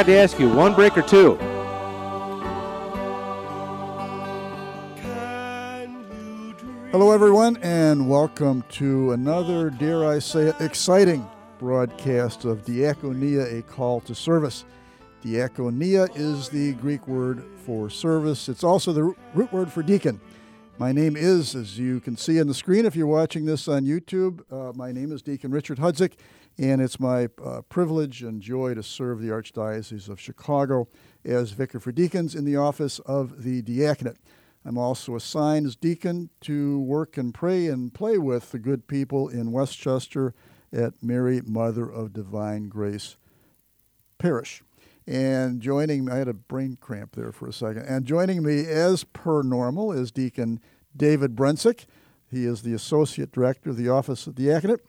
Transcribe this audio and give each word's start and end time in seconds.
Got 0.00 0.06
to 0.06 0.16
ask 0.16 0.38
you, 0.38 0.48
one 0.48 0.74
break 0.74 0.96
or 0.96 1.02
two? 1.02 1.34
Hello, 6.90 7.10
everyone, 7.12 7.58
and 7.58 8.08
welcome 8.08 8.64
to 8.70 9.12
another, 9.12 9.68
dare 9.68 10.06
I 10.06 10.18
say 10.18 10.44
it, 10.44 10.58
exciting 10.58 11.28
broadcast 11.58 12.46
of 12.46 12.64
Diakonia, 12.64 13.58
a 13.58 13.60
call 13.60 14.00
to 14.00 14.14
service. 14.14 14.64
Diakonia 15.22 16.08
is 16.16 16.48
the 16.48 16.72
Greek 16.74 17.06
word 17.06 17.44
for 17.66 17.90
service. 17.90 18.48
It's 18.48 18.64
also 18.64 18.94
the 18.94 19.14
root 19.34 19.52
word 19.52 19.70
for 19.70 19.82
deacon. 19.82 20.18
My 20.80 20.92
name 20.92 21.14
is, 21.14 21.54
as 21.54 21.78
you 21.78 22.00
can 22.00 22.16
see 22.16 22.40
on 22.40 22.46
the 22.46 22.54
screen 22.54 22.86
if 22.86 22.96
you're 22.96 23.06
watching 23.06 23.44
this 23.44 23.68
on 23.68 23.84
YouTube, 23.84 24.40
uh, 24.50 24.72
my 24.74 24.92
name 24.92 25.12
is 25.12 25.20
Deacon 25.20 25.50
Richard 25.50 25.76
Hudzik, 25.76 26.14
and 26.56 26.80
it's 26.80 26.98
my 26.98 27.28
uh, 27.44 27.60
privilege 27.68 28.22
and 28.22 28.40
joy 28.40 28.72
to 28.72 28.82
serve 28.82 29.20
the 29.20 29.28
Archdiocese 29.28 30.08
of 30.08 30.18
Chicago 30.18 30.88
as 31.22 31.50
Vicar 31.50 31.80
for 31.80 31.92
Deacons 31.92 32.34
in 32.34 32.46
the 32.46 32.56
office 32.56 32.98
of 33.00 33.42
the 33.42 33.60
Diaconate. 33.60 34.16
I'm 34.64 34.78
also 34.78 35.16
assigned 35.16 35.66
as 35.66 35.76
deacon 35.76 36.30
to 36.40 36.80
work 36.80 37.18
and 37.18 37.34
pray 37.34 37.66
and 37.66 37.92
play 37.92 38.16
with 38.16 38.50
the 38.50 38.58
good 38.58 38.86
people 38.86 39.28
in 39.28 39.52
Westchester 39.52 40.32
at 40.72 40.94
Mary 41.02 41.42
Mother 41.44 41.92
of 41.92 42.14
Divine 42.14 42.70
Grace 42.70 43.18
Parish. 44.16 44.62
And 45.10 45.60
joining 45.60 46.04
me, 46.04 46.12
I 46.12 46.18
had 46.18 46.28
a 46.28 46.32
brain 46.32 46.78
cramp 46.80 47.16
there 47.16 47.32
for 47.32 47.48
a 47.48 47.52
second. 47.52 47.82
And 47.82 48.04
joining 48.04 48.44
me, 48.44 48.64
as 48.66 49.02
per 49.02 49.42
normal, 49.42 49.90
is 49.90 50.12
Deacon 50.12 50.60
David 50.96 51.36
Brensick. 51.36 51.86
He 52.30 52.44
is 52.44 52.62
the 52.62 52.74
Associate 52.74 53.30
Director 53.30 53.70
of 53.70 53.76
the 53.76 53.88
Office 53.88 54.26
of 54.26 54.36
the 54.36 54.46
Diaconate, 54.46 54.80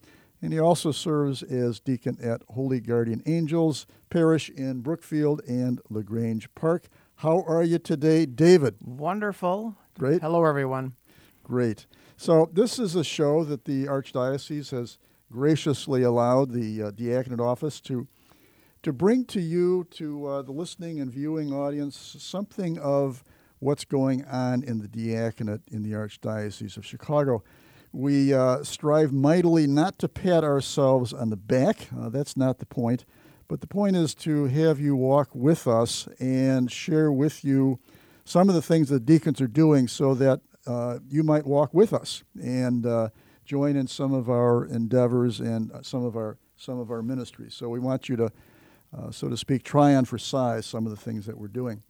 and 0.41 0.53
he 0.53 0.59
also 0.59 0.91
serves 0.91 1.41
as 1.43 1.79
deacon 1.79 2.17
at 2.21 2.41
Holy 2.49 2.79
Guardian 2.79 3.23
Angels 3.25 3.87
Parish 4.09 4.49
in 4.49 4.81
Brookfield 4.81 5.41
and 5.47 5.81
LaGrange 5.89 6.53
Park. 6.53 6.87
How 7.15 7.43
are 7.47 7.63
you 7.63 7.79
today, 7.79 8.25
David? 8.25 8.75
Wonderful. 8.83 9.75
Great. 9.97 10.21
Hello, 10.21 10.45
everyone. 10.45 10.93
Great. 11.43 11.85
So, 12.17 12.49
this 12.53 12.77
is 12.77 12.95
a 12.95 13.03
show 13.03 13.43
that 13.43 13.65
the 13.65 13.85
Archdiocese 13.85 14.71
has 14.71 14.97
graciously 15.31 16.03
allowed 16.03 16.51
the 16.51 16.83
uh, 16.83 16.91
diaconate 16.91 17.39
office 17.39 17.79
to 17.81 18.07
to 18.83 18.91
bring 18.91 19.25
to 19.25 19.39
you, 19.39 19.85
to 19.91 20.25
uh, 20.25 20.41
the 20.41 20.51
listening 20.51 20.99
and 20.99 21.11
viewing 21.11 21.53
audience, 21.53 22.15
something 22.19 22.79
of 22.79 23.23
what's 23.61 23.85
going 23.85 24.25
on 24.25 24.63
in 24.63 24.79
the 24.79 24.87
diaconate 24.87 25.61
in 25.71 25.83
the 25.83 25.91
Archdiocese 25.91 26.77
of 26.77 26.85
Chicago. 26.85 27.43
We 27.93 28.33
uh, 28.33 28.63
strive 28.63 29.13
mightily 29.13 29.67
not 29.67 29.99
to 29.99 30.09
pat 30.09 30.43
ourselves 30.43 31.13
on 31.13 31.29
the 31.29 31.37
back. 31.37 31.87
Uh, 31.97 32.09
that's 32.09 32.35
not 32.35 32.57
the 32.57 32.65
point. 32.65 33.05
But 33.47 33.61
the 33.61 33.67
point 33.67 33.95
is 33.95 34.15
to 34.15 34.45
have 34.45 34.79
you 34.79 34.95
walk 34.95 35.29
with 35.35 35.67
us 35.67 36.07
and 36.19 36.71
share 36.71 37.11
with 37.11 37.43
you 37.43 37.79
some 38.25 38.49
of 38.49 38.55
the 38.55 38.61
things 38.63 38.89
that 38.89 39.05
deacons 39.05 39.39
are 39.41 39.47
doing 39.47 39.87
so 39.87 40.15
that 40.15 40.41
uh, 40.65 40.99
you 41.09 41.21
might 41.21 41.45
walk 41.45 41.71
with 41.71 41.93
us 41.93 42.23
and 42.41 42.85
uh, 42.85 43.09
join 43.45 43.75
in 43.75 43.85
some 43.87 44.13
of 44.13 44.27
our 44.29 44.65
endeavors 44.65 45.39
and 45.39 45.71
some 45.83 46.03
of 46.03 46.15
our 46.15 46.37
some 46.57 46.79
of 46.79 46.89
our 46.89 47.01
ministries. 47.01 47.53
So 47.55 47.69
we 47.69 47.79
want 47.79 48.07
you 48.07 48.15
to, 48.17 48.31
uh, 48.95 49.11
so 49.11 49.29
to 49.29 49.35
speak, 49.35 49.63
try 49.63 49.95
on 49.95 50.05
for 50.05 50.19
size 50.19 50.65
some 50.65 50.85
of 50.85 50.91
the 50.91 50.97
things 50.97 51.25
that 51.25 51.37
we're 51.37 51.47
doing. 51.47 51.81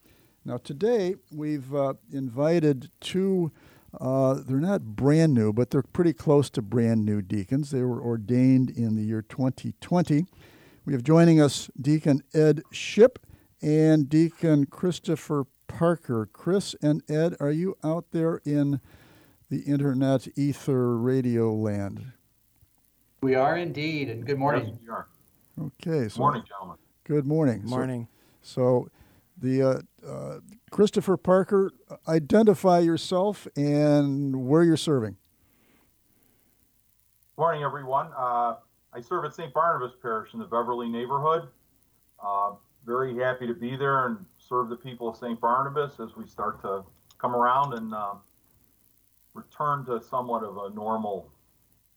Now 0.43 0.57
today 0.57 1.15
we've 1.31 1.73
uh, 1.73 1.93
invited 2.11 2.89
two. 2.99 3.51
Uh, 3.99 4.35
they're 4.45 4.59
not 4.59 4.81
brand 4.95 5.33
new, 5.33 5.53
but 5.53 5.69
they're 5.69 5.83
pretty 5.83 6.13
close 6.13 6.49
to 6.51 6.61
brand 6.61 7.05
new 7.05 7.21
deacons. 7.21 7.71
They 7.71 7.83
were 7.83 8.01
ordained 8.01 8.69
in 8.69 8.95
the 8.95 9.03
year 9.03 9.21
2020. 9.21 10.25
We 10.85 10.93
have 10.93 11.03
joining 11.03 11.39
us 11.41 11.69
Deacon 11.79 12.23
Ed 12.33 12.63
Ship 12.71 13.19
and 13.61 14.09
Deacon 14.09 14.65
Christopher 14.65 15.45
Parker. 15.67 16.27
Chris 16.33 16.75
and 16.81 17.03
Ed, 17.09 17.35
are 17.39 17.51
you 17.51 17.77
out 17.83 18.05
there 18.11 18.41
in 18.45 18.79
the 19.49 19.59
internet 19.61 20.27
ether 20.35 20.97
radio 20.97 21.53
land? 21.53 22.13
We 23.21 23.35
are 23.35 23.57
indeed, 23.57 24.09
and 24.09 24.25
good 24.25 24.39
morning. 24.39 24.65
Yes, 24.65 24.77
we 24.81 24.89
are. 24.89 25.07
Okay, 25.59 26.09
so 26.09 26.19
Morning, 26.19 26.43
gentlemen. 26.47 26.77
good 27.03 27.27
morning. 27.27 27.61
So- 27.63 27.69
Morning. 27.69 28.07
So, 28.41 28.89
the 29.41 29.61
uh, 29.63 29.81
uh, 30.07 30.39
Christopher 30.69 31.17
Parker, 31.17 31.71
identify 32.07 32.79
yourself 32.79 33.47
and 33.55 34.47
where 34.47 34.63
you're 34.63 34.77
serving. 34.77 35.17
Morning, 37.37 37.63
everyone. 37.63 38.07
Uh, 38.15 38.55
I 38.93 39.01
serve 39.01 39.25
at 39.25 39.33
St. 39.33 39.53
Barnabas 39.53 39.95
Parish 40.01 40.33
in 40.33 40.39
the 40.39 40.45
Beverly 40.45 40.89
neighborhood. 40.89 41.47
Uh, 42.23 42.51
very 42.85 43.17
happy 43.17 43.47
to 43.47 43.53
be 43.53 43.75
there 43.75 44.07
and 44.07 44.25
serve 44.37 44.69
the 44.69 44.75
people 44.75 45.09
of 45.09 45.17
St. 45.17 45.39
Barnabas 45.39 45.99
as 45.99 46.15
we 46.15 46.25
start 46.25 46.61
to 46.61 46.83
come 47.17 47.35
around 47.35 47.73
and 47.73 47.93
uh, 47.93 48.13
return 49.33 49.85
to 49.85 50.01
somewhat 50.01 50.43
of 50.43 50.57
a 50.57 50.73
normal 50.75 51.31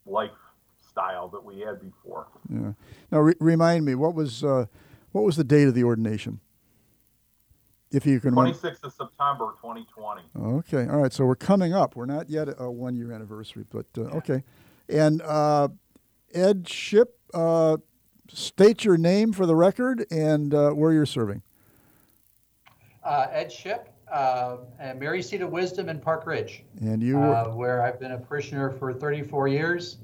lifestyle 0.07 1.29
that 1.29 1.43
we 1.43 1.61
had 1.61 1.81
before. 1.81 2.29
Yeah. 2.49 2.73
Now, 3.11 3.21
re- 3.21 3.35
remind 3.41 3.85
me, 3.85 3.95
what 3.95 4.15
was 4.15 4.45
uh, 4.45 4.67
what 5.13 5.25
was 5.25 5.37
the 5.37 5.45
date 5.45 5.69
of 5.69 5.75
the 5.75 5.85
ordination? 5.85 6.41
If 7.95 8.05
you 8.07 8.19
can 8.19 8.35
remember. 8.35 8.59
26th 8.59 8.83
of 8.83 8.93
September, 8.93 9.55
2020. 9.63 10.23
Okay, 10.59 10.91
all 10.91 10.99
right. 11.03 11.13
So 11.13 11.25
we're 11.25 11.37
coming 11.37 11.73
up. 11.73 11.95
We're 11.95 12.07
not 12.07 12.29
yet 12.29 12.49
a 12.59 12.69
one 12.69 12.97
year 12.97 13.13
anniversary, 13.13 13.65
but 13.71 13.87
uh, 13.97 14.17
okay. 14.17 14.43
And 14.89 15.23
uh, 15.23 15.69
Ed 16.35 16.69
Ship, 16.69 17.17
uh, 17.33 17.77
state 18.33 18.85
your 18.85 18.97
name 18.97 19.33
for 19.33 19.47
the 19.47 19.55
record 19.55 20.07
and 20.11 20.53
uh, 20.53 20.71
where 20.71 20.93
you're 20.93 21.07
serving. 21.07 21.43
Uh, 23.05 23.29
Ed 23.31 23.53
Ship, 23.53 23.89
uh, 24.11 24.57
and 24.81 24.99
Mary 24.99 25.23
Seat 25.23 25.43
of 25.43 25.51
Wisdom 25.51 25.89
in 25.89 26.01
Park 26.01 26.27
Ridge, 26.27 26.65
And 26.81 27.01
you 27.01 27.19
were, 27.19 27.35
uh, 27.35 27.55
where 27.55 27.83
I've 27.83 28.01
been 28.01 28.13
a 28.13 28.19
parishioner 28.19 28.71
for 28.71 28.93
34 28.93 29.47
years 29.49 29.99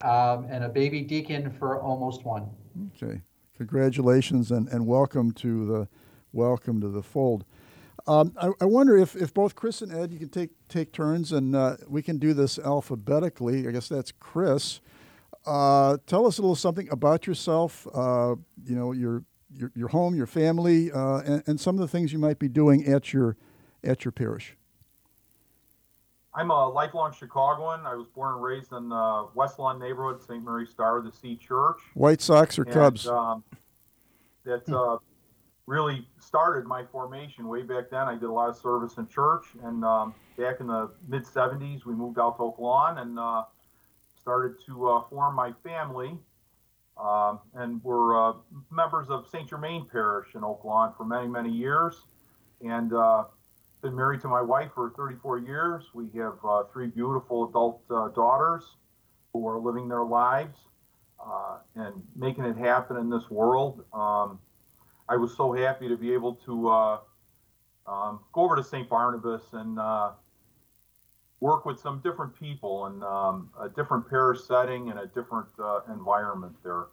um, 0.00 0.46
and 0.48 0.64
a 0.64 0.68
baby 0.68 1.02
deacon 1.02 1.50
for 1.50 1.80
almost 1.82 2.24
one. 2.24 2.48
okay. 3.02 3.20
Congratulations 3.58 4.50
and, 4.50 4.68
and 4.68 4.86
welcome 4.86 5.32
to 5.32 5.66
the 5.66 5.88
welcome 6.36 6.80
to 6.82 6.88
the 6.88 7.02
fold. 7.02 7.44
Um, 8.06 8.34
I, 8.40 8.50
I 8.60 8.66
wonder 8.66 8.96
if, 8.96 9.16
if 9.16 9.34
both 9.34 9.56
Chris 9.56 9.82
and 9.82 9.92
Ed, 9.92 10.12
you 10.12 10.18
can 10.18 10.28
take 10.28 10.50
take 10.68 10.92
turns 10.92 11.32
and 11.32 11.56
uh, 11.56 11.76
we 11.88 12.02
can 12.02 12.18
do 12.18 12.34
this 12.34 12.58
alphabetically. 12.58 13.66
I 13.66 13.72
guess 13.72 13.88
that's 13.88 14.12
Chris. 14.12 14.80
Uh, 15.44 15.96
tell 16.06 16.26
us 16.26 16.38
a 16.38 16.42
little 16.42 16.54
something 16.54 16.88
about 16.90 17.26
yourself. 17.26 17.88
Uh, 17.92 18.36
you 18.64 18.76
know 18.76 18.92
your 18.92 19.24
your, 19.52 19.72
your 19.74 19.88
home, 19.88 20.14
your 20.14 20.26
family, 20.26 20.92
uh, 20.92 21.18
and, 21.18 21.42
and 21.46 21.60
some 21.60 21.74
of 21.76 21.80
the 21.80 21.88
things 21.88 22.12
you 22.12 22.18
might 22.18 22.38
be 22.38 22.48
doing 22.48 22.86
at 22.86 23.12
your 23.12 23.36
at 23.82 24.04
your 24.04 24.12
parish. 24.12 24.56
I'm 26.34 26.50
a 26.50 26.68
lifelong 26.68 27.14
Chicagoan. 27.18 27.86
I 27.86 27.94
was 27.94 28.08
born 28.08 28.34
and 28.34 28.42
raised 28.42 28.72
in 28.72 28.90
the 28.90 29.28
West 29.34 29.58
Lawn 29.58 29.80
neighborhood, 29.80 30.20
St. 30.20 30.44
Mary 30.44 30.66
Star 30.66 30.98
of 30.98 31.04
the 31.04 31.12
Sea 31.12 31.34
Church. 31.34 31.78
White 31.94 32.20
Sox 32.20 32.58
or 32.58 32.64
And, 32.64 32.72
Cubs? 32.72 33.08
Um, 33.08 33.42
that 34.44 34.68
uh, 34.68 34.98
really 35.66 36.06
started 36.18 36.64
my 36.64 36.84
formation 36.84 37.48
way 37.48 37.62
back 37.62 37.90
then. 37.90 38.02
I 38.02 38.14
did 38.14 38.24
a 38.24 38.32
lot 38.32 38.48
of 38.48 38.56
service 38.56 38.98
in 38.98 39.08
church, 39.08 39.46
and 39.64 39.84
um, 39.84 40.14
back 40.38 40.60
in 40.60 40.68
the 40.68 40.90
mid 41.08 41.24
'70s, 41.24 41.84
we 41.84 41.94
moved 41.94 42.18
out 42.18 42.36
to 42.36 42.44
Oak 42.44 42.58
Lawn 42.58 42.98
and 42.98 43.18
uh, 43.18 43.44
started 44.20 44.56
to 44.66 44.88
uh, 44.88 45.02
form 45.08 45.34
my 45.34 45.52
family. 45.64 46.16
Um, 46.96 47.40
and 47.54 47.82
we're 47.84 48.30
uh, 48.30 48.34
members 48.70 49.10
of 49.10 49.26
St. 49.28 49.48
Germaine 49.48 49.86
Parish 49.90 50.28
in 50.34 50.42
Oak 50.42 50.64
Lawn 50.64 50.94
for 50.96 51.04
many, 51.04 51.26
many 51.26 51.50
years, 51.50 52.04
and 52.64 52.94
uh, 52.94 53.24
been 53.82 53.94
married 53.94 54.22
to 54.22 54.28
my 54.28 54.40
wife 54.40 54.70
for 54.74 54.90
34 54.96 55.40
years. 55.40 55.84
We 55.92 56.06
have 56.18 56.38
uh, 56.42 56.62
three 56.72 56.86
beautiful 56.86 57.50
adult 57.50 57.82
uh, 57.90 58.08
daughters 58.08 58.64
who 59.32 59.46
are 59.46 59.58
living 59.58 59.88
their 59.88 60.04
lives 60.04 60.56
and 61.74 61.92
making 62.14 62.44
it 62.44 62.56
happen 62.56 62.96
in 62.96 63.10
this 63.10 63.28
world. 63.28 63.84
Um, 63.92 64.38
I 65.08 65.16
was 65.16 65.36
so 65.36 65.52
happy 65.52 65.88
to 65.88 65.96
be 65.96 66.12
able 66.12 66.34
to 66.46 66.68
uh, 66.68 66.98
um, 67.86 68.20
go 68.32 68.42
over 68.42 68.56
to 68.56 68.64
St. 68.64 68.88
Barnabas 68.88 69.42
and 69.52 69.78
uh, 69.78 70.10
work 71.40 71.64
with 71.64 71.78
some 71.78 72.00
different 72.00 72.38
people 72.38 72.86
and 72.86 73.04
um, 73.04 73.50
a 73.60 73.68
different 73.68 74.08
parish 74.08 74.42
setting 74.42 74.90
and 74.90 74.98
a 74.98 75.06
different 75.06 75.48
uh, 75.62 75.80
environment 75.92 76.56
there. 76.64 76.86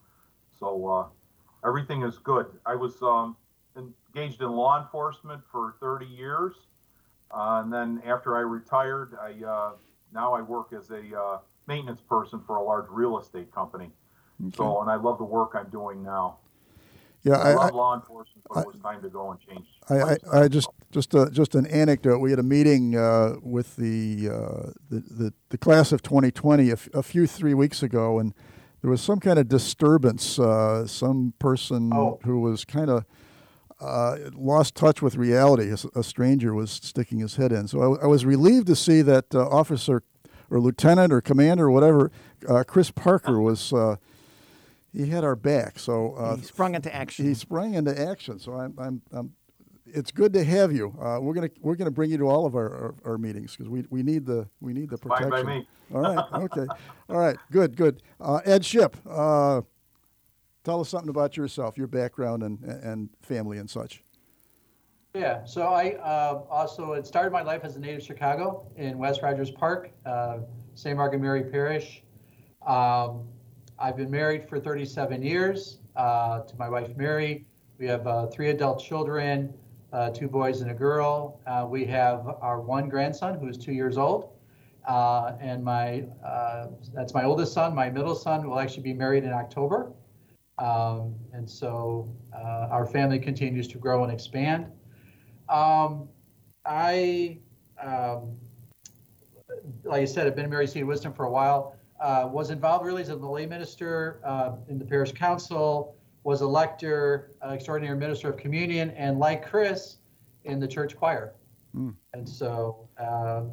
So 0.60 0.88
uh, 0.88 1.68
everything 1.68 2.04
is 2.04 2.18
good. 2.20 2.46
I 2.66 2.76
was 2.76 3.02
um, 3.02 3.36
engaged 3.76 4.42
in 4.42 4.52
law 4.52 4.82
enforcement 4.82 5.42
for 5.52 5.76
30 5.80 6.06
years. 6.06 6.54
Uh, 7.32 7.62
and 7.64 7.74
then 7.74 8.02
after 8.06 8.38
I 8.38 8.42
retired, 8.42 9.18
I 9.20 9.44
uh, 9.44 9.72
now 10.14 10.34
I 10.34 10.42
work 10.42 10.72
as 10.72 10.92
a 10.92 11.20
uh, 11.20 11.40
maintenance 11.68 12.02
person 12.02 12.40
for 12.46 12.58
a 12.58 12.64
large 12.64 12.86
real 12.90 13.18
estate 13.18 13.52
company. 13.52 13.90
So, 14.56 14.82
and 14.82 14.90
I 14.90 14.96
love 14.96 15.18
the 15.18 15.24
work 15.24 15.52
I'm 15.56 15.70
doing 15.70 16.04
now. 16.04 16.38
Yeah, 17.24 17.36
I, 17.38 17.52
I, 17.52 17.56
love 17.56 17.74
law 17.74 17.96
enforcement, 17.96 18.44
but 18.54 18.62
it 18.62 18.68
was 18.68 18.82
time 18.82 19.02
to 19.02 19.10
go 19.10 19.32
and 19.32 19.40
change. 19.40 19.66
I, 19.90 19.96
I, 19.96 20.44
I 20.44 20.48
just 20.48 20.68
just 20.92 21.16
uh, 21.16 21.30
just 21.30 21.56
an 21.56 21.66
anecdote. 21.68 22.20
We 22.20 22.30
had 22.32 22.40
a 22.40 22.44
meeting 22.44 22.96
uh, 22.98 23.36
with 23.42 23.76
the, 23.78 24.30
uh, 24.30 24.72
the 24.90 25.00
the 25.00 25.34
the 25.50 25.58
class 25.58 25.92
of 25.92 26.02
2020 26.04 26.70
a, 26.70 26.74
f- 26.74 26.90
a 26.94 27.02
few 27.04 27.26
three 27.28 27.54
weeks 27.54 27.82
ago, 27.82 28.20
and 28.20 28.34
there 28.82 28.92
was 28.92 29.02
some 29.02 29.20
kind 29.20 29.40
of 29.40 29.48
disturbance. 29.48 30.38
Uh, 30.38 30.86
some 30.86 31.34
person 31.40 31.92
Oh. 31.94 32.20
who 32.24 32.42
was 32.42 32.66
kind 32.66 32.90
of 32.90 33.06
uh, 33.80 34.18
lost 34.34 34.76
touch 34.76 35.02
with 35.02 35.16
reality. 35.16 35.74
A 35.96 36.04
stranger 36.04 36.54
was 36.54 36.72
sticking 36.72 37.20
his 37.20 37.36
head 37.38 37.52
in. 37.52 37.68
So 37.68 37.96
I, 37.96 38.04
I 38.04 38.08
was 38.08 38.26
relieved 38.26 38.68
to 38.68 38.76
see 38.76 39.02
that 39.02 39.34
uh, 39.34 39.48
officer 39.48 40.04
or 40.50 40.60
lieutenant 40.60 41.12
or 41.12 41.22
commander 41.22 41.66
or 41.66 41.72
whatever, 41.72 42.12
uh, 42.48 42.64
Chris 42.68 42.92
Parker 42.92 43.40
was. 43.50 43.74
He 44.94 45.08
had 45.08 45.24
our 45.24 45.36
back. 45.36 45.80
So 45.80 46.14
uh, 46.14 46.36
he 46.36 46.44
sprung 46.44 46.76
into 46.76 46.94
action. 46.94 47.26
he 47.26 47.34
sprang 47.34 47.74
into 47.74 48.00
action. 48.00 48.40
So 48.40 48.54
I'm, 48.54 48.76
I'm, 48.78 49.02
I'm 49.12 49.34
it's 49.88 50.12
good 50.12 50.34
to 50.34 50.44
have 50.44 50.72
you. 50.72 50.96
Uh, 51.00 51.20
we're 51.20 51.34
gonna 51.34 51.50
we're 51.62 51.76
gonna 51.76 51.92
bring 51.92 52.12
you 52.12 52.18
to 52.18 52.30
all 52.30 52.46
of 52.46 52.56
our, 52.56 52.70
our, 52.70 52.96
our 53.06 53.18
meetings 53.18 53.56
because 53.56 53.70
we, 53.70 53.86
we 53.90 54.04
need 54.04 54.26
the 54.26 54.48
we 54.60 54.74
need 54.74 54.90
the 54.90 54.98
Fine 54.98 55.18
protection. 55.18 55.46
by 55.46 55.60
me. 55.60 55.68
All 55.94 56.02
right. 56.02 56.26
Okay. 56.34 56.66
all 57.10 57.18
right. 57.18 57.38
Good. 57.52 57.76
Good. 57.76 58.02
Uh, 58.20 58.40
Ed 58.46 58.64
Ship, 58.64 58.96
uh, 59.10 59.62
tell 60.64 60.80
us 60.80 60.90
something 60.90 61.10
about 61.10 61.38
yourself, 61.38 61.78
your 61.78 61.88
background 61.88 62.44
and 62.44 62.64
and 62.64 63.10
family 63.22 63.58
and 63.58 63.70
such. 63.70 64.04
Yeah, 65.16 65.46
so 65.46 65.68
I 65.68 65.92
uh, 65.98 66.42
also 66.50 66.96
had 66.96 67.06
started 67.06 67.32
my 67.32 67.44
life 67.44 67.62
as 67.64 67.76
a 67.76 67.80
native 67.80 68.02
Chicago 68.02 68.66
in 68.78 68.98
West 68.98 69.22
Rogers 69.22 69.52
Park, 69.52 69.92
uh, 70.08 70.40
St. 70.74 70.98
Margaret 70.98 71.22
Mary 71.22 71.44
Parish. 71.44 72.02
Um, 72.66 73.28
I've 73.80 73.98
been 73.98 74.12
married 74.12 74.48
for 74.48 74.60
37 74.60 75.22
years 75.22 75.80
uh, 75.96 76.42
to 76.42 76.56
my 76.58 76.70
wife 76.70 76.96
Mary. 76.96 77.46
We 77.80 77.88
have 77.88 78.06
uh, 78.06 78.28
three 78.28 78.50
adult 78.50 78.84
children, 78.84 79.54
uh, 79.92 80.12
two 80.12 80.28
boys 80.28 80.62
and 80.62 80.72
a 80.72 80.74
girl. 80.74 81.40
Uh, 81.48 81.66
we 81.68 81.86
have 81.86 82.28
our 82.42 82.62
one 82.62 82.88
grandson 82.88 83.40
who 83.40 83.48
is 83.48 83.58
two 83.58 83.74
years 83.74 83.98
old, 83.98 84.30
uh, 84.88 85.34
and 85.40 85.64
my 85.64 86.06
uh, 86.26 86.68
that's 86.94 87.14
my 87.14 87.24
oldest 87.24 87.54
son. 87.54 87.74
My 87.74 87.90
middle 87.90 88.16
son 88.16 88.48
will 88.48 88.60
actually 88.60 88.84
be 88.84 88.94
married 88.94 89.24
in 89.24 89.34
October, 89.34 89.92
um, 90.60 91.16
and 91.34 91.50
so 91.50 92.08
our 92.72 92.86
family 92.86 93.20
continues 93.20 93.68
to 93.68 93.78
grow 93.78 94.04
and 94.04 94.12
expand. 94.12 94.68
Um, 95.50 96.08
I, 96.66 97.40
um, 97.82 98.38
like 99.84 100.02
I 100.02 100.06
said, 100.06 100.28
I've 100.28 100.36
been 100.36 100.68
Seat 100.68 100.82
of 100.82 100.88
Wisdom 100.88 101.14
for 101.14 101.26
a 101.26 101.32
while. 101.32 101.76
Uh, 102.04 102.28
was 102.28 102.50
involved 102.50 102.86
really 102.86 103.02
as 103.02 103.08
a 103.08 103.16
lay 103.16 103.46
minister 103.46 104.20
uh, 104.26 104.52
in 104.68 104.78
the 104.78 104.84
parish 104.84 105.14
council. 105.14 105.96
Was 106.26 106.42
a 106.42 106.48
lector, 106.48 107.32
uh, 107.42 107.52
extraordinary 107.52 107.98
minister 107.98 108.30
of 108.30 108.36
communion, 108.36 108.92
and 108.92 109.20
like 109.20 109.46
Chris, 109.46 110.00
in 110.44 110.60
the 110.60 110.68
church 110.68 110.98
choir. 110.98 111.34
Mm. 111.74 111.96
And 112.14 112.28
so, 112.28 112.90
um, 112.98 113.52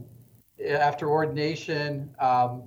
after 0.68 1.08
ordination, 1.08 2.12
um, 2.18 2.64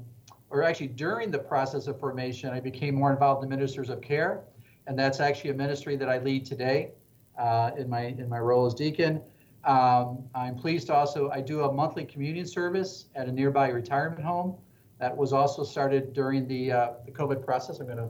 or 0.50 0.64
actually 0.64 0.88
during 0.88 1.32
the 1.32 1.40
process 1.40 1.88
of 1.88 2.00
formation, 2.00 2.50
I 2.52 2.62
became 2.62 2.96
more 2.96 3.12
involved 3.12 3.44
in 3.44 3.50
ministers 3.50 3.90
of 3.90 4.00
care, 4.00 4.46
and 4.88 4.98
that's 4.98 5.20
actually 5.20 5.50
a 5.50 5.56
ministry 5.56 5.98
that 5.98 6.08
I 6.08 6.20
lead 6.20 6.46
today 6.46 6.92
uh, 7.38 7.72
in 7.78 7.90
my 7.90 8.06
in 8.06 8.30
my 8.30 8.40
role 8.40 8.66
as 8.66 8.74
deacon. 8.74 9.22
Um, 9.66 10.24
I'm 10.34 10.56
pleased 10.56 10.88
to 10.88 10.94
also 10.94 11.30
I 11.30 11.42
do 11.42 11.64
a 11.64 11.74
monthly 11.74 12.06
communion 12.06 12.46
service 12.46 13.08
at 13.16 13.28
a 13.28 13.32
nearby 13.34 13.68
retirement 13.68 14.24
home. 14.24 14.56
That 15.00 15.16
was 15.16 15.34
also 15.34 15.64
started 15.64 16.14
during 16.14 16.48
the 16.48 16.72
uh, 16.72 16.90
the 17.06 17.12
COVID 17.12 17.44
process. 17.44 17.80
I'm 17.80 17.86
going 17.88 17.98
to 17.98 18.10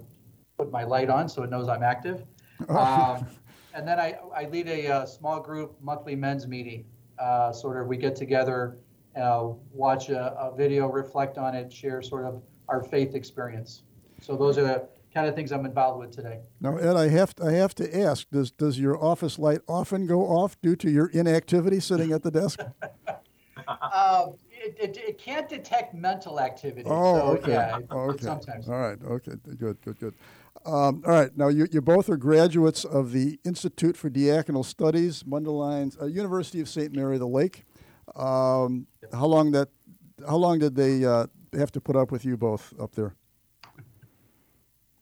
put 0.57 0.71
my 0.71 0.83
light 0.83 1.09
on 1.09 1.27
so 1.27 1.43
it 1.43 1.49
knows 1.49 1.67
I'm 1.67 1.83
active. 1.83 2.23
Um, 2.69 3.27
and 3.73 3.85
then 3.85 3.99
I, 3.99 4.15
I 4.33 4.45
lead 4.45 4.69
a, 4.69 4.87
uh 4.87 5.05
small 5.05 5.41
group 5.41 5.75
monthly 5.81 6.15
men's 6.15 6.47
meeting. 6.47 6.85
Uh, 7.19 7.51
sort 7.51 7.81
of 7.81 7.87
we 7.87 7.97
get 7.97 8.15
together, 8.15 8.77
uh, 9.19 9.49
watch 9.73 10.09
a, 10.09 10.33
a 10.39 10.55
video, 10.55 10.87
reflect 10.87 11.37
on 11.37 11.55
it, 11.55 11.73
share 11.73 12.01
sort 12.01 12.25
of 12.25 12.41
our 12.69 12.83
faith 12.83 13.15
experience. 13.15 13.83
So 14.21 14.37
those 14.37 14.57
are 14.57 14.63
the 14.63 14.87
kind 15.13 15.27
of 15.27 15.35
things 15.35 15.51
I'm 15.51 15.65
involved 15.65 15.99
with 15.99 16.11
today. 16.11 16.39
Now, 16.61 16.77
Ed, 16.77 16.95
I 16.95 17.09
have 17.09 17.35
to, 17.35 17.45
I 17.45 17.51
have 17.53 17.75
to 17.75 17.99
ask: 17.99 18.29
Does 18.31 18.51
does 18.51 18.79
your 18.79 19.03
office 19.03 19.37
light 19.37 19.61
often 19.67 20.07
go 20.07 20.21
off 20.21 20.59
due 20.61 20.75
to 20.77 20.89
your 20.89 21.07
inactivity 21.07 21.79
sitting 21.79 22.11
at 22.11 22.23
the 22.23 22.31
desk? 22.31 22.59
Um, 23.67 24.35
it, 24.79 24.97
it, 24.97 24.97
it 24.97 25.17
can't 25.17 25.47
detect 25.49 25.93
mental 25.93 26.39
activity. 26.39 26.89
Oh, 26.89 27.15
so, 27.15 27.21
okay. 27.37 27.51
Yeah, 27.51 27.77
it- 27.77 27.85
Oh, 27.91 27.99
okay. 28.11 28.25
sometimes. 28.25 28.67
All 28.69 28.79
right. 28.79 28.97
Okay. 29.03 29.33
Good. 29.57 29.81
Good. 29.81 29.99
Good. 29.99 30.15
Um, 30.65 31.03
all 31.05 31.11
right. 31.13 31.35
Now, 31.35 31.49
you, 31.49 31.67
you 31.71 31.81
both 31.81 32.09
are 32.09 32.17
graduates 32.17 32.85
of 32.85 33.11
the 33.11 33.39
Institute 33.43 33.97
for 33.97 34.09
Diaconal 34.09 34.63
Studies, 34.63 35.23
Mundelein, 35.23 35.99
uh, 36.01 36.05
University 36.05 36.61
of 36.61 36.69
St. 36.69 36.93
Mary 36.93 37.17
the 37.17 37.27
Lake. 37.27 37.65
Um, 38.15 38.87
how 39.11 39.25
long 39.25 39.51
that? 39.51 39.69
How 40.27 40.35
long 40.37 40.59
did 40.59 40.75
they 40.75 41.03
uh, 41.03 41.27
have 41.53 41.71
to 41.73 41.81
put 41.81 41.95
up 41.95 42.11
with 42.11 42.23
you 42.23 42.37
both 42.37 42.73
up 42.79 42.93
there? 42.95 43.15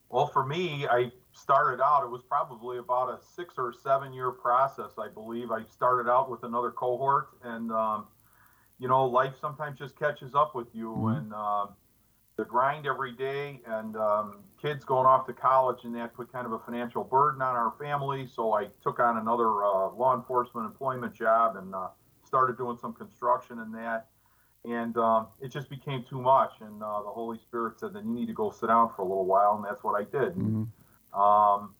Well, 0.10 0.28
for 0.28 0.46
me, 0.46 0.88
I 0.90 1.12
started 1.32 1.82
out, 1.82 2.04
it 2.04 2.10
was 2.10 2.22
probably 2.28 2.78
about 2.78 3.10
a 3.10 3.20
six 3.36 3.56
or 3.58 3.74
seven 3.74 4.13
year 4.13 4.32
process, 4.32 4.92
I 4.98 5.08
believe. 5.10 5.51
I 5.51 5.63
started 5.63 6.10
out 6.10 6.30
with 6.30 6.44
another 6.44 6.72
cohort, 6.72 7.30
and, 7.44 7.72
um, 7.72 8.08
you 8.81 8.88
know, 8.88 9.05
life 9.05 9.35
sometimes 9.39 9.77
just 9.77 9.95
catches 9.95 10.33
up 10.33 10.55
with 10.55 10.73
you, 10.73 10.89
Mhm. 10.91 11.17
and 11.17 11.33
um, 11.35 11.75
the 12.35 12.43
grind 12.43 12.88
every 12.88 13.11
day, 13.11 13.61
and 13.67 13.95
um, 13.95 14.43
kids 14.59 14.83
going 14.83 15.05
off 15.05 15.27
to 15.27 15.33
college, 15.33 15.83
and 15.83 15.93
that 15.93 16.15
put 16.15 16.31
kind 16.31 16.47
of 16.47 16.53
a 16.53 16.59
financial 16.59 17.03
burden 17.03 17.43
on 17.43 17.55
our 17.55 17.71
family. 17.73 18.25
So 18.25 18.53
I 18.53 18.69
took 18.81 19.00
on 19.00 19.17
another 19.17 19.63
uh, 19.63 19.91
law 19.91 20.15
enforcement 20.15 20.65
employment 20.65 21.13
job 21.13 21.57
and 21.57 21.75
uh, 21.75 21.89
started 22.23 22.57
doing 22.57 22.75
some 22.75 22.91
construction 22.93 23.59
and 23.59 23.71
that. 23.75 24.07
And 24.65 24.97
um, 24.97 25.27
it 25.39 25.50
just 25.50 25.69
became 25.69 26.03
too 26.03 26.19
much, 26.19 26.53
and 26.61 26.81
uh, 26.81 27.03
the 27.03 27.09
Holy 27.09 27.38
Spirit 27.38 27.79
said, 27.79 27.93
"Then 27.93 28.07
you 28.07 28.13
need 28.15 28.27
to 28.27 28.33
go 28.33 28.50
sit 28.50 28.67
down 28.67 28.89
for 28.95 29.03
a 29.03 29.05
little 29.05 29.25
while," 29.25 29.55
and 29.57 29.63
that's 29.63 29.83
what 29.83 29.93
I 29.93 30.05
did. 30.05 30.35
Mhm. 30.35 30.67
Um, 31.13 31.75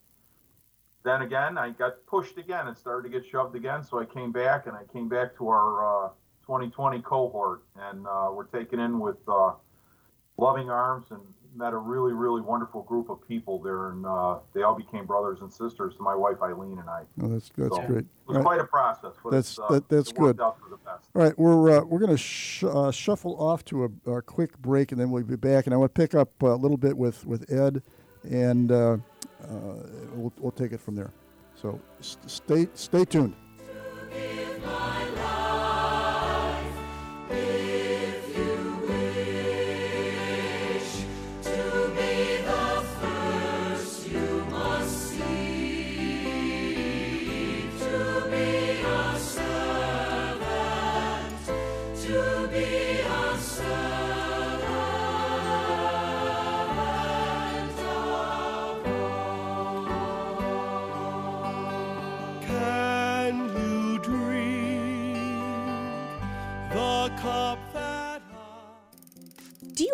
then 1.03 1.24
again, 1.24 1.58
I 1.58 1.72
got 1.72 2.05
pushed 2.05 2.38
again 2.38 2.67
and 2.67 2.77
started 2.77 3.12
to 3.12 3.20
get 3.20 3.25
shoved 3.27 3.55
again. 3.55 3.84
So 3.84 4.00
I 4.00 4.05
came 4.05 4.31
back 4.31 4.67
and 4.67 4.75
I 4.75 4.84
came 4.84 5.10
back 5.10 5.36
to 5.38 5.50
our 5.50 6.05
uh, 6.05 6.10
2020 6.46 7.02
cohort, 7.02 7.64
and 7.78 8.06
uh, 8.08 8.30
we're 8.34 8.46
taken 8.46 8.80
in 8.80 9.00
with 9.00 9.18
uh, 9.28 9.52
loving 10.38 10.70
arms 10.70 11.08
and 11.12 11.20
met 11.56 11.74
a 11.74 11.78
really, 11.78 12.14
really 12.14 12.40
wonderful 12.42 12.82
group 12.84 13.10
of 13.10 13.26
people 13.28 13.60
there, 13.60 13.90
and 13.90 14.06
uh, 14.06 14.38
they 14.54 14.62
all 14.64 14.74
became 14.74 15.06
brothers 15.06 15.40
and 15.42 15.52
sisters 15.52 15.94
to 15.98 16.02
my 16.02 16.16
wife 16.16 16.38
Eileen 16.42 16.80
and 16.80 16.90
I. 16.90 17.04
Oh, 17.22 17.28
that's 17.28 17.52
that's 17.58 17.76
So, 17.76 17.82
great. 17.88 18.06
was 18.26 18.30
All 18.30 18.36
right. 18.36 18.44
quite 18.44 18.60
a 18.62 18.64
process, 18.66 19.12
but 19.24 19.32
That's- 19.32 19.50
it's, 19.52 19.60
uh, 19.60 19.68
that- 19.70 19.90
that's 19.90 20.10
it 20.12 20.16
good. 20.18 20.40
out 20.42 20.58
for 20.60 20.70
the 20.70 20.78
best. 20.78 21.10
All 21.14 21.22
right, 21.22 21.38
we're 21.38 21.80
uh, 21.80 21.84
we're 21.84 22.00
going 22.00 22.12
to 22.12 22.18
sh- 22.18 22.64
uh, 22.64 22.90
shuffle 22.92 23.36
off 23.42 23.66
to 23.66 23.84
a, 24.06 24.12
a 24.12 24.22
quick 24.22 24.58
break, 24.60 24.92
and 24.94 25.00
then 25.02 25.12
we'll 25.12 25.24
be 25.24 25.36
back. 25.36 25.66
And 25.68 25.74
I 25.74 25.78
want 25.78 25.94
to 25.94 26.02
pick 26.02 26.16
up 26.16 26.30
a 26.42 26.46
little 26.48 26.78
bit 26.78 26.98
with 26.98 27.26
with 27.26 27.52
Ed, 27.52 27.84
and 28.24 28.72
uh, 28.72 28.76
uh, 29.44 29.48
we'll 30.16 30.32
we'll 30.40 30.52
take 30.54 30.72
it 30.72 30.80
from 30.80 30.96
there. 30.96 31.12
So 31.56 31.80
s- 32.00 32.18
stay 32.28 32.68
stay 32.76 33.04
tuned. 33.04 33.36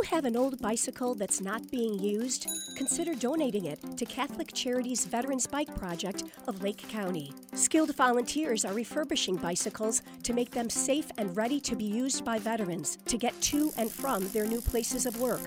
Have 0.07 0.23
an 0.23 0.37
old 0.37 0.57
bicycle 0.61 1.15
that's 1.15 1.41
not 1.41 1.69
being 1.69 1.99
used? 1.99 2.47
Consider 2.77 3.13
donating 3.13 3.65
it 3.65 3.79
to 3.97 4.05
Catholic 4.05 4.53
Charities 4.53 5.05
Veterans 5.05 5.45
Bike 5.45 5.73
Project 5.75 6.23
of 6.47 6.63
Lake 6.63 6.87
County. 6.87 7.33
Skilled 7.53 7.93
volunteers 7.93 8.63
are 8.63 8.73
refurbishing 8.73 9.35
bicycles 9.35 10.01
to 10.23 10.33
make 10.33 10.51
them 10.51 10.69
safe 10.69 11.11
and 11.17 11.35
ready 11.35 11.59
to 11.59 11.75
be 11.75 11.83
used 11.83 12.23
by 12.23 12.39
veterans 12.39 12.97
to 13.05 13.17
get 13.17 13.39
to 13.41 13.69
and 13.77 13.91
from 13.91 14.25
their 14.29 14.45
new 14.45 14.61
places 14.61 15.05
of 15.05 15.19
work. 15.19 15.41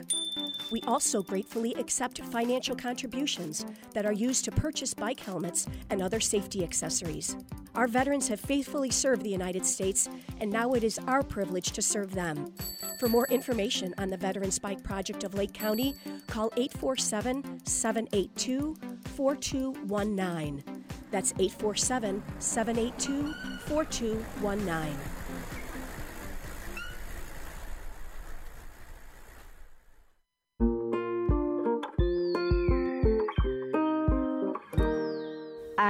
We 0.71 0.83
also 0.83 1.23
gratefully 1.23 1.75
accept 1.77 2.23
financial 2.25 2.77
contributions 2.77 3.65
that 3.95 4.05
are 4.05 4.13
used 4.13 4.45
to 4.45 4.53
purchase 4.53 4.93
bike 4.93 5.21
helmets 5.21 5.67
and 5.89 6.03
other 6.03 6.21
safety 6.21 6.63
accessories. 6.63 7.35
Our 7.75 7.87
veterans 7.87 8.29
have 8.29 8.41
faithfully 8.41 8.91
served 8.91 9.23
the 9.23 9.31
United 9.31 9.65
States, 9.65 10.09
and 10.41 10.51
now 10.51 10.73
it 10.73 10.83
is 10.83 10.99
our 11.07 11.23
privilege 11.23 11.71
to 11.73 11.83
serve 11.83 12.15
them. 12.15 12.53
For 12.99 13.09
more 13.09 13.27
information 13.29 13.95
on 13.97 14.11
the 14.11 14.17
Veterans 14.17 14.59
Bike 14.59 14.83
Project 14.83 15.25
of 15.25 15.35
Lake 15.35 15.53
County, 15.55 15.95
call 16.27 16.51
847 16.57 17.65
782 17.65 18.77
4219. 19.17 20.65
That's 21.11 21.33
847 21.39 22.23
782 22.39 23.35
4219. 23.67 25.10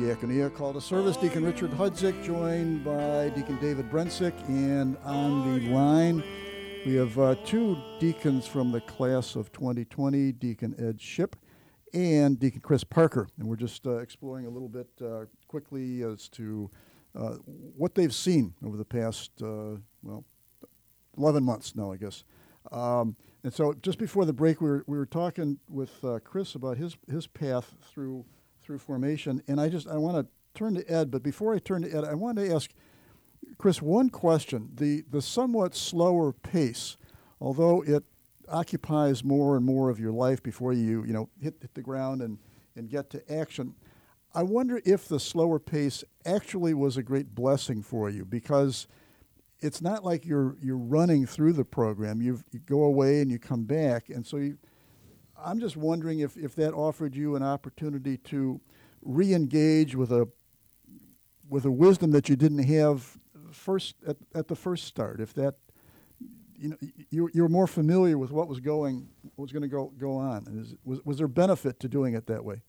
Diakonia 0.00 0.52
call 0.54 0.72
to 0.72 0.80
service. 0.80 1.18
Deacon 1.18 1.44
Richard 1.44 1.72
Hudzik, 1.72 2.24
joined 2.24 2.82
by 2.82 3.28
Deacon 3.36 3.58
David 3.60 3.90
Brensick. 3.90 4.32
And 4.48 4.96
on 5.04 5.60
the 5.60 5.68
line, 5.68 6.24
we 6.86 6.94
have 6.94 7.18
uh, 7.18 7.34
two 7.44 7.76
deacons 7.98 8.46
from 8.46 8.72
the 8.72 8.80
class 8.80 9.36
of 9.36 9.52
2020 9.52 10.32
Deacon 10.32 10.74
Ed 10.78 11.02
Ship 11.02 11.36
and 11.92 12.40
Deacon 12.40 12.62
Chris 12.62 12.82
Parker. 12.82 13.28
And 13.38 13.46
we're 13.46 13.56
just 13.56 13.86
uh, 13.86 13.98
exploring 13.98 14.46
a 14.46 14.48
little 14.48 14.70
bit 14.70 14.88
uh, 15.04 15.26
quickly 15.48 16.02
as 16.02 16.30
to 16.30 16.70
uh, 17.14 17.34
what 17.76 17.94
they've 17.94 18.14
seen 18.14 18.54
over 18.64 18.78
the 18.78 18.86
past, 18.86 19.32
uh, 19.42 19.76
well, 20.02 20.24
11 21.18 21.44
months 21.44 21.76
now, 21.76 21.92
I 21.92 21.98
guess. 21.98 22.24
Um, 22.72 23.16
and 23.44 23.52
so 23.52 23.74
just 23.82 23.98
before 23.98 24.24
the 24.24 24.32
break, 24.32 24.62
we 24.62 24.70
were, 24.70 24.84
we 24.86 24.96
were 24.96 25.04
talking 25.04 25.58
with 25.68 26.02
uh, 26.02 26.20
Chris 26.24 26.54
about 26.54 26.78
his, 26.78 26.96
his 27.06 27.26
path 27.26 27.74
through 27.82 28.24
through 28.70 28.78
formation. 28.78 29.42
And 29.48 29.60
I 29.60 29.68
just 29.68 29.88
I 29.88 29.96
want 29.96 30.16
to 30.16 30.26
turn 30.56 30.74
to 30.76 30.88
Ed, 30.88 31.10
but 31.10 31.24
before 31.24 31.52
I 31.52 31.58
turn 31.58 31.82
to 31.82 31.92
Ed, 31.92 32.04
I 32.04 32.14
want 32.14 32.38
to 32.38 32.54
ask 32.54 32.70
Chris 33.58 33.82
one 33.82 34.10
question. 34.10 34.70
The 34.72 35.02
the 35.10 35.20
somewhat 35.20 35.74
slower 35.74 36.32
pace, 36.32 36.96
although 37.40 37.82
it 37.82 38.04
occupies 38.48 39.24
more 39.24 39.56
and 39.56 39.66
more 39.66 39.90
of 39.90 39.98
your 39.98 40.12
life 40.12 40.40
before 40.40 40.72
you 40.72 41.04
you 41.04 41.12
know 41.12 41.28
hit, 41.40 41.56
hit 41.60 41.74
the 41.74 41.82
ground 41.82 42.22
and, 42.22 42.38
and 42.76 42.88
get 42.88 43.10
to 43.10 43.32
action. 43.32 43.74
I 44.32 44.44
wonder 44.44 44.80
if 44.84 45.08
the 45.08 45.18
slower 45.18 45.58
pace 45.58 46.04
actually 46.24 46.72
was 46.72 46.96
a 46.96 47.02
great 47.02 47.34
blessing 47.34 47.82
for 47.82 48.08
you 48.08 48.24
because 48.24 48.86
it's 49.58 49.82
not 49.82 50.04
like 50.04 50.24
you're 50.24 50.56
you're 50.62 50.76
running 50.76 51.26
through 51.26 51.54
the 51.54 51.64
program. 51.64 52.22
you 52.22 52.38
you 52.52 52.60
go 52.60 52.84
away 52.84 53.20
and 53.20 53.32
you 53.32 53.40
come 53.40 53.64
back, 53.64 54.10
and 54.10 54.24
so 54.24 54.36
you, 54.36 54.58
I'm 55.44 55.60
just 55.60 55.76
wondering 55.76 56.20
if, 56.20 56.36
if 56.36 56.54
that 56.56 56.72
offered 56.72 57.14
you 57.14 57.36
an 57.36 57.42
opportunity 57.42 58.16
to 58.18 58.60
re-engage 59.02 59.96
with 59.96 60.12
a 60.12 60.28
with 61.48 61.64
a 61.64 61.70
wisdom 61.70 62.12
that 62.12 62.28
you 62.28 62.36
didn't 62.36 62.62
have 62.62 63.18
first 63.50 63.96
at, 64.06 64.16
at 64.34 64.46
the 64.46 64.54
first 64.54 64.84
start. 64.84 65.20
If 65.20 65.34
that 65.34 65.56
you 66.56 66.68
know 66.68 66.76
you 67.10 67.30
you 67.32 67.42
were 67.42 67.48
more 67.48 67.66
familiar 67.66 68.18
with 68.18 68.30
what 68.30 68.48
was 68.48 68.60
going 68.60 69.08
what 69.34 69.42
was 69.42 69.52
going 69.52 69.62
to 69.62 69.68
go 69.68 69.92
go 69.98 70.16
on. 70.16 70.46
Is, 70.60 70.74
was 70.84 71.00
was 71.04 71.18
there 71.18 71.28
benefit 71.28 71.80
to 71.80 71.88
doing 71.88 72.14
it 72.14 72.26
that 72.26 72.44
way? 72.44 72.62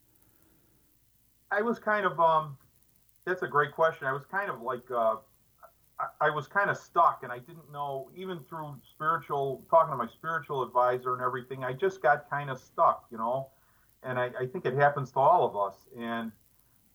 I 1.52 1.62
was 1.62 1.80
kind 1.80 2.06
of 2.06 2.20
um, 2.20 2.58
that's 3.26 3.44
a 3.44 3.48
great 3.48 3.74
question. 3.74 4.08
I 4.08 4.14
was 4.14 4.26
kind 4.26 4.50
of 4.50 4.62
like 4.62 4.90
uh, 4.90 5.18
I, 6.20 6.30
was 6.30 6.48
kind 6.48 6.70
of 6.70 6.78
stuck, 6.78 7.22
and 7.24 7.32
I 7.32 7.40
didn't 7.40 7.72
know 7.72 8.10
even 8.16 8.40
through 8.50 8.76
spiritual 8.90 9.64
talking 9.70 9.92
to 9.92 9.98
my 9.98 10.08
spiritual 10.08 10.64
advisor 10.64 11.14
and 11.14 11.22
everything. 11.22 11.64
I 11.64 11.74
just 11.74 12.02
got 12.02 12.30
kind 12.30 12.50
of 12.50 12.60
stuck, 12.60 13.06
you 13.12 13.18
know, 13.18 13.50
and 14.04 14.20
I, 14.20 14.32
I 14.40 14.46
think 14.46 14.66
it 14.66 14.74
happens 14.76 15.12
to 15.12 15.20
all 15.20 15.46
of 15.46 15.56
us. 15.56 15.88
And 15.98 16.32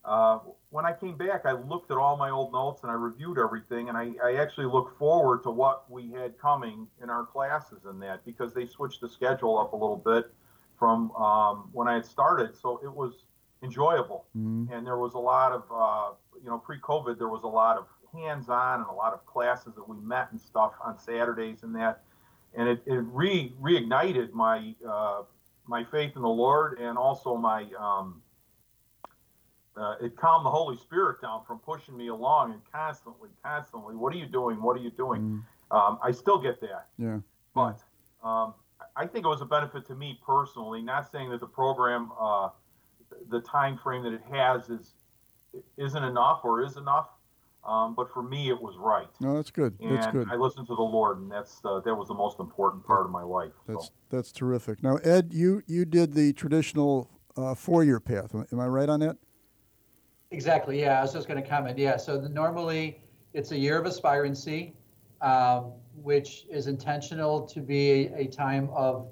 uh, 0.05 0.39
when 0.71 0.85
I 0.87 0.93
came 0.93 1.17
back, 1.17 1.47
I 1.47 1.53
looked 1.53 1.91
at 1.91 1.97
all 1.97 2.17
my 2.17 2.31
old 2.31 2.53
notes 2.53 2.83
and 2.83 2.91
I 2.91 2.95
reviewed 2.95 3.39
everything, 3.39 3.89
and 3.89 3.99
I, 3.99 4.13
I 4.23 4.37
actually 4.37 4.67
looked 4.67 4.99
forward 4.99 5.43
to 5.45 5.51
what 5.51 5.91
we 5.91 6.11
had 6.11 6.39
coming 6.39 6.87
in 7.03 7.11
our 7.11 7.25
classes 7.25 7.85
and 7.87 8.01
that 8.03 8.25
because 8.25 8.55
they 8.55 8.67
switched 8.67 9.01
the 9.01 9.09
schedule 9.09 9.59
up 9.59 9.73
a 9.73 9.77
little 9.77 9.97
bit 9.97 10.33
from 10.79 11.11
um, 11.13 11.71
when 11.73 11.89
I 11.89 11.95
had 11.95 12.07
started, 12.07 12.57
so 12.57 12.81
it 12.85 12.93
was 12.93 13.25
enjoyable. 13.63 14.27
Mm-hmm. 14.37 14.73
And 14.73 14.87
there 14.87 14.99
was 14.99 15.15
a 15.15 15.19
lot 15.19 15.53
of, 15.53 15.63
uh, 15.73 16.15
you 16.43 16.49
know, 16.51 16.59
pre-COVID, 16.59 17.19
there 17.19 17.29
was 17.29 17.43
a 17.45 17.49
lot 17.49 17.79
of 17.79 17.87
hands-on 18.17 18.81
and 18.81 18.89
a 18.89 18.93
lot 18.95 19.13
of 19.13 19.25
classes 19.27 19.75
that 19.75 19.89
we 19.89 19.97
met 19.99 20.29
and 20.33 20.41
stuff 20.41 20.73
on 20.85 20.99
Saturdays 20.99 21.63
and 21.63 21.75
that, 21.75 22.03
and 22.55 22.69
it, 22.69 22.83
it 22.87 23.05
re 23.13 23.53
reignited 23.61 24.33
my 24.33 24.75
uh, 24.89 25.23
my 25.67 25.85
faith 25.85 26.13
in 26.17 26.23
the 26.23 26.29
Lord 26.29 26.79
and 26.79 26.97
also 26.97 27.37
my 27.37 27.67
um, 27.79 28.23
uh, 29.77 29.97
it 30.01 30.17
calmed 30.17 30.47
the 30.47 30.51
Holy 30.51 30.77
Spirit 30.77 31.21
down 31.21 31.43
from 31.47 31.59
pushing 31.59 31.97
me 31.97 32.09
along 32.09 32.53
and 32.53 32.63
constantly, 32.73 33.29
constantly, 33.45 33.95
what 33.95 34.13
are 34.15 34.17
you 34.17 34.27
doing? 34.27 34.63
What 34.63 34.77
are 34.77 34.81
you 34.81 34.91
doing? 34.91 35.45
Um, 35.71 35.99
I 36.03 36.13
still 36.13 36.39
get 36.39 36.61
that, 36.63 36.87
Yeah. 36.97 37.19
but 37.55 37.83
um, 38.23 38.55
I 38.95 39.07
think 39.07 39.27
it 39.27 39.29
was 39.29 39.43
a 39.43 39.47
benefit 39.47 39.85
to 39.87 39.95
me 39.95 40.19
personally. 40.25 40.81
Not 40.81 41.11
saying 41.11 41.31
that 41.31 41.41
the 41.41 41.47
program, 41.47 42.13
uh, 42.19 42.51
the 43.29 43.41
time 43.41 43.77
frame 43.77 44.03
that 44.05 44.13
it 44.13 44.23
has 44.31 44.71
is 44.71 44.95
isn't 45.77 46.05
enough 46.05 46.41
or 46.45 46.63
is 46.63 46.77
enough, 46.77 47.09
um, 47.67 47.95
but 47.95 48.13
for 48.13 48.23
me 48.23 48.49
it 48.49 48.61
was 48.61 48.77
right. 48.79 49.09
No, 49.21 49.35
that's 49.35 49.51
good. 49.51 49.77
And 49.81 49.97
That's 49.97 50.07
good. 50.09 50.29
I 50.31 50.37
listened 50.37 50.67
to 50.69 50.75
the 50.75 50.83
Lord, 50.83 51.19
and 51.19 51.31
that's 51.31 51.61
uh, 51.65 51.81
that 51.81 51.95
was 51.95 52.09
the 52.09 52.15
most 52.15 52.39
important 52.39 52.87
part 52.87 53.05
of 53.05 53.11
my 53.11 53.23
life. 53.23 53.53
That's 53.67 53.87
so. 53.87 53.93
that's 54.09 54.33
terrific. 54.33 54.83
Now, 54.83 54.97
Ed, 54.97 55.33
you 55.33 55.63
you 55.67 55.85
did 55.85 56.15
the 56.15 56.33
traditional 56.33 57.11
uh, 57.37 57.55
four-year 57.55 58.01
path. 58.01 58.35
Am 58.35 58.47
am 58.53 58.61
I 58.61 58.67
right 58.67 58.89
on 58.89 59.01
that? 59.01 59.17
Exactly. 60.31 60.81
Yeah, 60.81 60.99
I 60.99 61.03
was 61.03 61.13
just 61.13 61.29
going 61.29 61.43
to 61.43 61.49
comment. 61.49 61.79
Yeah, 61.79 61.97
so 61.97 62.21
the, 62.21 62.29
normally 62.29 63.01
it's 63.33 63.53
a 63.53 63.59
year 63.59 63.79
of 63.79 63.87
aspirancy, 63.87 64.75
um, 65.21 65.73
which 65.95 66.47
is 66.51 66.67
intentional 66.67 67.47
to 67.47 67.61
be 67.61 67.91
a, 68.07 68.17
a 68.21 68.27
time 68.27 68.69
of 68.73 69.09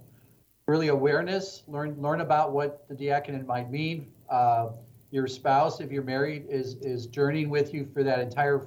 really 0.66 0.88
awareness. 0.88 1.62
Learn 1.66 2.00
learn 2.00 2.20
about 2.20 2.52
what 2.52 2.86
the 2.88 2.94
diaconate 2.94 3.46
might 3.46 3.70
mean. 3.70 4.12
Uh, 4.30 4.68
your 5.14 5.28
spouse, 5.28 5.78
if 5.78 5.92
you're 5.92 6.02
married, 6.02 6.44
is 6.50 6.74
is 6.82 7.06
journeying 7.06 7.48
with 7.48 7.72
you 7.72 7.86
for 7.94 8.02
that 8.02 8.18
entire 8.18 8.66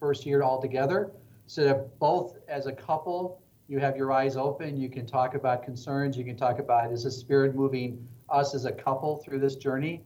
first 0.00 0.24
year 0.24 0.42
altogether. 0.42 1.10
So 1.46 1.64
that 1.64 1.98
both 1.98 2.38
as 2.48 2.64
a 2.64 2.72
couple, 2.72 3.42
you 3.68 3.78
have 3.78 3.94
your 3.94 4.10
eyes 4.10 4.38
open. 4.38 4.78
You 4.80 4.88
can 4.88 5.04
talk 5.04 5.34
about 5.34 5.62
concerns. 5.62 6.16
You 6.16 6.24
can 6.24 6.34
talk 6.34 6.60
about 6.60 6.90
is 6.92 7.04
the 7.04 7.10
Spirit 7.10 7.54
moving 7.54 8.08
us 8.30 8.54
as 8.54 8.64
a 8.64 8.72
couple 8.72 9.18
through 9.18 9.40
this 9.40 9.56
journey. 9.56 10.02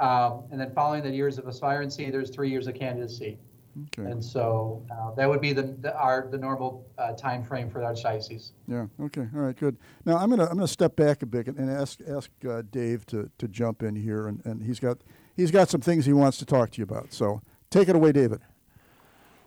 Um, 0.00 0.44
and 0.50 0.58
then 0.58 0.72
following 0.72 1.02
the 1.02 1.10
years 1.10 1.36
of 1.36 1.46
aspirancy, 1.46 2.10
there's 2.10 2.30
three 2.30 2.48
years 2.48 2.66
of 2.66 2.74
candidacy. 2.74 3.38
Okay. 3.86 4.10
And 4.10 4.24
so 4.24 4.84
uh, 4.90 5.14
that 5.14 5.28
would 5.28 5.40
be 5.40 5.52
the, 5.52 5.62
the 5.80 5.96
our 5.96 6.28
the 6.30 6.38
normal 6.38 6.86
uh, 6.98 7.12
time 7.12 7.42
frame 7.42 7.68
for 7.68 7.80
the 7.80 7.86
archdiocese. 7.86 8.52
Yeah. 8.68 8.86
Okay. 9.00 9.26
All 9.34 9.42
right. 9.42 9.56
Good. 9.56 9.76
Now 10.04 10.16
I'm 10.16 10.30
gonna 10.30 10.44
I'm 10.44 10.54
gonna 10.54 10.68
step 10.68 10.96
back 10.96 11.22
a 11.22 11.26
bit 11.26 11.48
and, 11.48 11.58
and 11.58 11.70
ask 11.70 11.98
ask 12.08 12.30
uh, 12.48 12.62
Dave 12.70 13.06
to, 13.06 13.30
to 13.38 13.48
jump 13.48 13.82
in 13.82 13.96
here, 13.96 14.28
and, 14.28 14.44
and 14.44 14.62
he's 14.62 14.80
got 14.80 14.98
he's 15.36 15.50
got 15.50 15.68
some 15.68 15.80
things 15.80 16.06
he 16.06 16.12
wants 16.12 16.38
to 16.38 16.46
talk 16.46 16.70
to 16.72 16.78
you 16.78 16.84
about. 16.84 17.12
So 17.12 17.42
take 17.70 17.88
it 17.88 17.96
away, 17.96 18.12
David. 18.12 18.40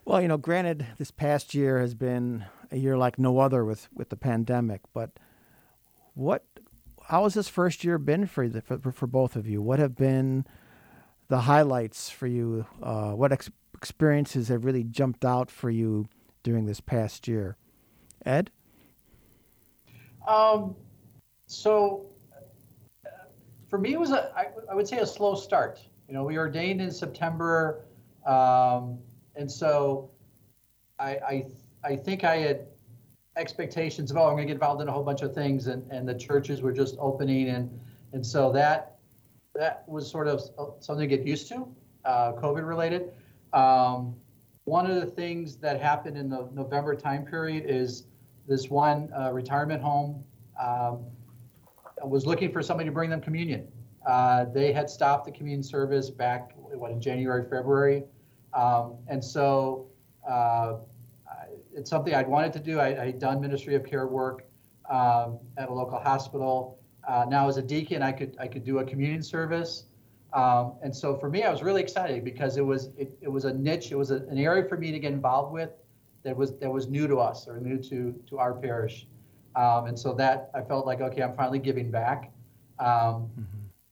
Well, 0.07 0.21
you 0.21 0.29
know, 0.29 0.37
granted, 0.37 0.87
this 0.97 1.11
past 1.11 1.53
year 1.53 1.81
has 1.81 1.93
been 1.93 2.45
a 2.71 2.77
year 2.77 2.97
like 2.97 3.19
no 3.19 3.39
other 3.39 3.65
with, 3.65 3.89
with 3.93 4.07
the 4.07 4.15
pandemic, 4.15 4.79
but 4.93 5.09
what, 6.13 6.45
how 7.09 7.23
has 7.23 7.33
this 7.33 7.49
first 7.49 7.83
year 7.83 7.97
been 7.97 8.25
for, 8.25 8.47
the, 8.47 8.61
for, 8.61 8.93
for 8.93 9.05
both 9.05 9.35
of 9.35 9.49
you? 9.49 9.61
What 9.61 9.79
have 9.79 9.97
been 9.97 10.45
the 11.27 11.41
highlights 11.41 12.09
for 12.09 12.25
you? 12.25 12.65
Uh, 12.81 13.11
what 13.11 13.33
ex- 13.33 13.51
experiences 13.77 14.47
have 14.49 14.65
really 14.65 14.83
jumped 14.83 15.23
out 15.23 15.49
for 15.51 15.69
you 15.69 16.07
during 16.43 16.65
this 16.65 16.81
past 16.81 17.27
year? 17.27 17.55
Ed? 18.25 18.49
Um, 20.27 20.75
so 21.45 22.07
uh, 23.05 23.09
for 23.69 23.77
me, 23.77 23.93
it 23.93 23.99
was 23.99 24.11
a, 24.11 24.33
I, 24.35 24.47
I 24.69 24.75
would 24.75 24.87
say 24.87 24.97
a 24.97 25.05
slow 25.05 25.35
start. 25.35 25.79
You 26.07 26.13
know, 26.13 26.23
we 26.23 26.37
ordained 26.37 26.81
in 26.81 26.91
September. 26.91 27.85
Um, 28.25 28.99
and 29.35 29.49
so 29.49 30.09
I, 30.99 31.09
I, 31.09 31.45
I 31.83 31.95
think 31.95 32.23
I 32.23 32.37
had 32.37 32.67
expectations 33.37 34.09
of, 34.11 34.17
oh, 34.17 34.25
I'm 34.25 34.33
going 34.33 34.47
to 34.47 34.47
get 34.47 34.53
involved 34.53 34.81
in 34.81 34.87
a 34.87 34.91
whole 34.91 35.03
bunch 35.03 35.21
of 35.21 35.33
things. 35.33 35.67
And, 35.67 35.89
and 35.91 36.09
the 36.09 36.15
churches 36.15 36.61
were 36.61 36.73
just 36.73 36.95
opening. 36.99 37.49
And, 37.49 37.79
and 38.13 38.25
so 38.25 38.51
that, 38.53 38.97
that 39.53 39.83
was 39.87 40.09
sort 40.09 40.27
of 40.27 40.41
something 40.79 41.07
to 41.07 41.15
get 41.15 41.25
used 41.25 41.47
to, 41.49 41.67
uh, 42.03 42.33
COVID 42.33 42.67
related. 42.67 43.13
Um, 43.57 44.15
one 44.65 44.85
of 44.85 45.01
the 45.01 45.05
things 45.07 45.57
that 45.57 45.81
happened 45.81 46.15
in 46.15 46.29
the 46.29 46.47
November 46.53 46.95
time 46.95 47.25
period 47.25 47.63
is 47.67 48.03
this 48.47 48.69
one 48.69 49.09
uh, 49.17 49.31
retirement 49.33 49.81
home 49.81 50.23
um, 50.61 51.05
was 52.03 52.25
looking 52.25 52.51
for 52.51 52.61
somebody 52.61 52.87
to 52.87 52.93
bring 52.93 53.09
them 53.09 53.21
communion. 53.21 53.67
Uh, 54.05 54.45
they 54.53 54.71
had 54.71 54.89
stopped 54.89 55.25
the 55.25 55.31
communion 55.31 55.63
service 55.63 56.09
back 56.11 56.51
what 56.55 56.91
in 56.91 57.01
January, 57.01 57.43
February, 57.49 58.03
um, 58.53 58.95
and 59.07 59.23
so 59.23 59.87
uh, 60.29 60.75
it's 61.73 61.89
something 61.89 62.13
I'd 62.13 62.27
wanted 62.27 62.53
to 62.53 62.59
do. 62.59 62.79
I, 62.79 62.93
had 62.93 63.19
done 63.19 63.41
ministry 63.41 63.73
of 63.75 63.83
care 63.85 64.07
work 64.07 64.45
um, 64.89 65.39
at 65.57 65.69
a 65.69 65.73
local 65.73 65.99
hospital. 65.99 66.79
Uh, 67.07 67.25
now 67.27 67.47
as 67.47 67.57
a 67.57 67.61
deacon, 67.61 68.03
I 68.03 68.11
could 68.11 68.37
I 68.39 68.47
could 68.47 68.63
do 68.63 68.79
a 68.79 68.83
communion 68.83 69.23
service, 69.23 69.85
um, 70.33 70.73
and 70.81 70.95
so 70.95 71.15
for 71.15 71.29
me, 71.29 71.43
I 71.43 71.51
was 71.51 71.63
really 71.63 71.81
excited 71.81 72.23
because 72.23 72.57
it 72.57 72.65
was 72.65 72.89
it, 72.97 73.17
it 73.21 73.31
was 73.31 73.45
a 73.45 73.53
niche, 73.53 73.91
it 73.91 73.95
was 73.95 74.11
a, 74.11 74.17
an 74.17 74.37
area 74.37 74.67
for 74.67 74.77
me 74.77 74.91
to 74.91 74.99
get 74.99 75.13
involved 75.13 75.53
with 75.53 75.71
that 76.23 76.35
was 76.35 76.57
that 76.57 76.69
was 76.69 76.87
new 76.87 77.07
to 77.07 77.17
us 77.19 77.47
or 77.47 77.59
new 77.59 77.77
to 77.83 78.13
to 78.27 78.37
our 78.37 78.53
parish, 78.53 79.07
um, 79.55 79.85
and 79.85 79.97
so 79.97 80.13
that 80.13 80.51
I 80.53 80.61
felt 80.61 80.85
like 80.85 81.01
okay, 81.01 81.21
I'm 81.21 81.35
finally 81.35 81.59
giving 81.59 81.89
back, 81.89 82.31
um, 82.79 82.87
mm-hmm. 82.87 83.43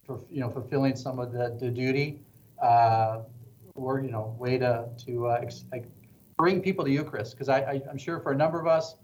for 0.06 0.20
you 0.30 0.42
know 0.42 0.50
fulfilling 0.50 0.96
some 0.96 1.20
of 1.20 1.32
the, 1.32 1.56
the 1.60 1.70
duty, 1.70 2.20
uh, 2.62 3.20
or 3.76 4.02
you 4.02 4.12
know 4.12 4.36
way 4.38 4.58
to 4.58 4.90
to 5.06 5.28
uh, 5.28 5.40
ex- 5.42 5.64
bring 6.38 6.62
people 6.62 6.84
to 6.84 6.92
Eucharist 6.92 7.32
because 7.32 7.48
I, 7.48 7.60
I 7.60 7.82
I'm 7.90 7.98
sure 7.98 8.20
for 8.20 8.34
a 8.34 8.36
number 8.36 8.60
of 8.60 8.68
us, 8.68 8.96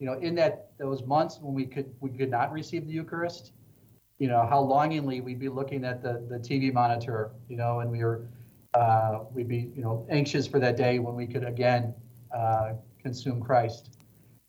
you 0.00 0.06
know, 0.06 0.14
in 0.14 0.34
that 0.34 0.72
those 0.78 1.04
months 1.04 1.38
when 1.40 1.54
we 1.54 1.64
could 1.64 1.94
we 2.00 2.10
could 2.10 2.30
not 2.30 2.50
receive 2.50 2.88
the 2.88 2.92
Eucharist, 2.92 3.52
you 4.22 4.28
know, 4.28 4.46
how 4.48 4.60
longingly 4.60 5.20
we'd 5.20 5.40
be 5.40 5.48
looking 5.48 5.84
at 5.84 6.00
the 6.00 6.24
the 6.28 6.38
TV 6.38 6.72
monitor, 6.72 7.32
you 7.48 7.56
know, 7.56 7.80
and 7.80 7.90
we 7.90 8.04
were 8.04 8.28
uh, 8.72 9.24
we'd 9.32 9.48
be 9.48 9.72
you 9.74 9.82
know 9.82 10.06
anxious 10.10 10.46
for 10.46 10.60
that 10.60 10.76
day 10.76 11.00
when 11.00 11.16
we 11.16 11.26
could 11.26 11.42
again 11.42 11.92
uh, 12.32 12.74
consume 13.02 13.42
Christ 13.42 13.98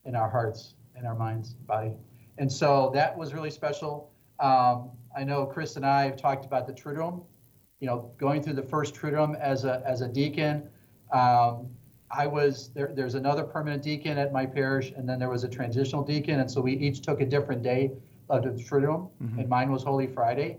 in 0.05 0.15
our 0.15 0.29
hearts, 0.29 0.75
in 0.95 1.07
our 1.07 1.15
minds, 1.15 1.55
body. 1.55 1.93
And 2.38 2.51
so 2.51 2.91
that 2.93 3.17
was 3.17 3.33
really 3.33 3.49
special. 3.49 4.12
Um, 4.39 4.91
I 5.17 5.23
know 5.23 5.43
Chris 5.47 5.75
and 5.75 5.88
I 5.88 6.03
have 6.03 6.17
talked 6.17 6.45
about 6.45 6.67
the 6.67 6.73
Triduum, 6.73 7.23
you 7.79 7.88
know, 7.88 8.12
going 8.19 8.43
through 8.43 8.53
the 8.53 8.69
first 8.75 8.93
Triduum 8.93 9.39
as 9.39 9.65
a, 9.65 9.81
as 9.88 10.01
a 10.01 10.07
deacon. 10.07 10.69
Um, 11.12 11.67
I 12.12 12.27
was 12.27 12.69
there, 12.75 12.91
there's 12.93 13.15
another 13.15 13.43
permanent 13.43 13.81
deacon 13.81 14.19
at 14.19 14.31
my 14.31 14.45
parish, 14.45 14.93
and 14.95 15.09
then 15.09 15.17
there 15.17 15.31
was 15.31 15.43
a 15.43 15.49
transitional 15.49 16.03
deacon. 16.03 16.41
And 16.41 16.51
so 16.51 16.62
we 16.62 16.73
each 16.73 17.01
took 17.01 17.21
a 17.21 17.25
different 17.25 17.63
day 17.63 17.91
of 18.29 18.43
the 18.43 18.49
Triduum, 18.51 19.09
mm-hmm. 19.21 19.39
and 19.39 19.49
mine 19.49 19.71
was 19.71 19.83
Holy 19.83 20.07
Friday. 20.07 20.57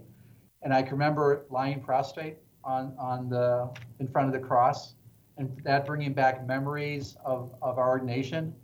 And 0.63 0.73
I 0.73 0.83
can 0.83 0.93
remember 0.93 1.47
lying 1.51 1.81
prostrate 1.81 2.39
on, 2.65 2.95
on 2.99 3.29
the 3.29 3.71
in 4.01 4.09
front 4.09 4.35
of 4.35 4.41
the 4.41 4.47
cross 4.47 4.95
and 5.37 5.51
that 5.65 5.85
bringing 5.87 6.13
back 6.13 6.47
memories 6.47 7.17
of, 7.25 7.55
of 7.63 7.79
our 7.79 7.89
ordination 7.89 8.55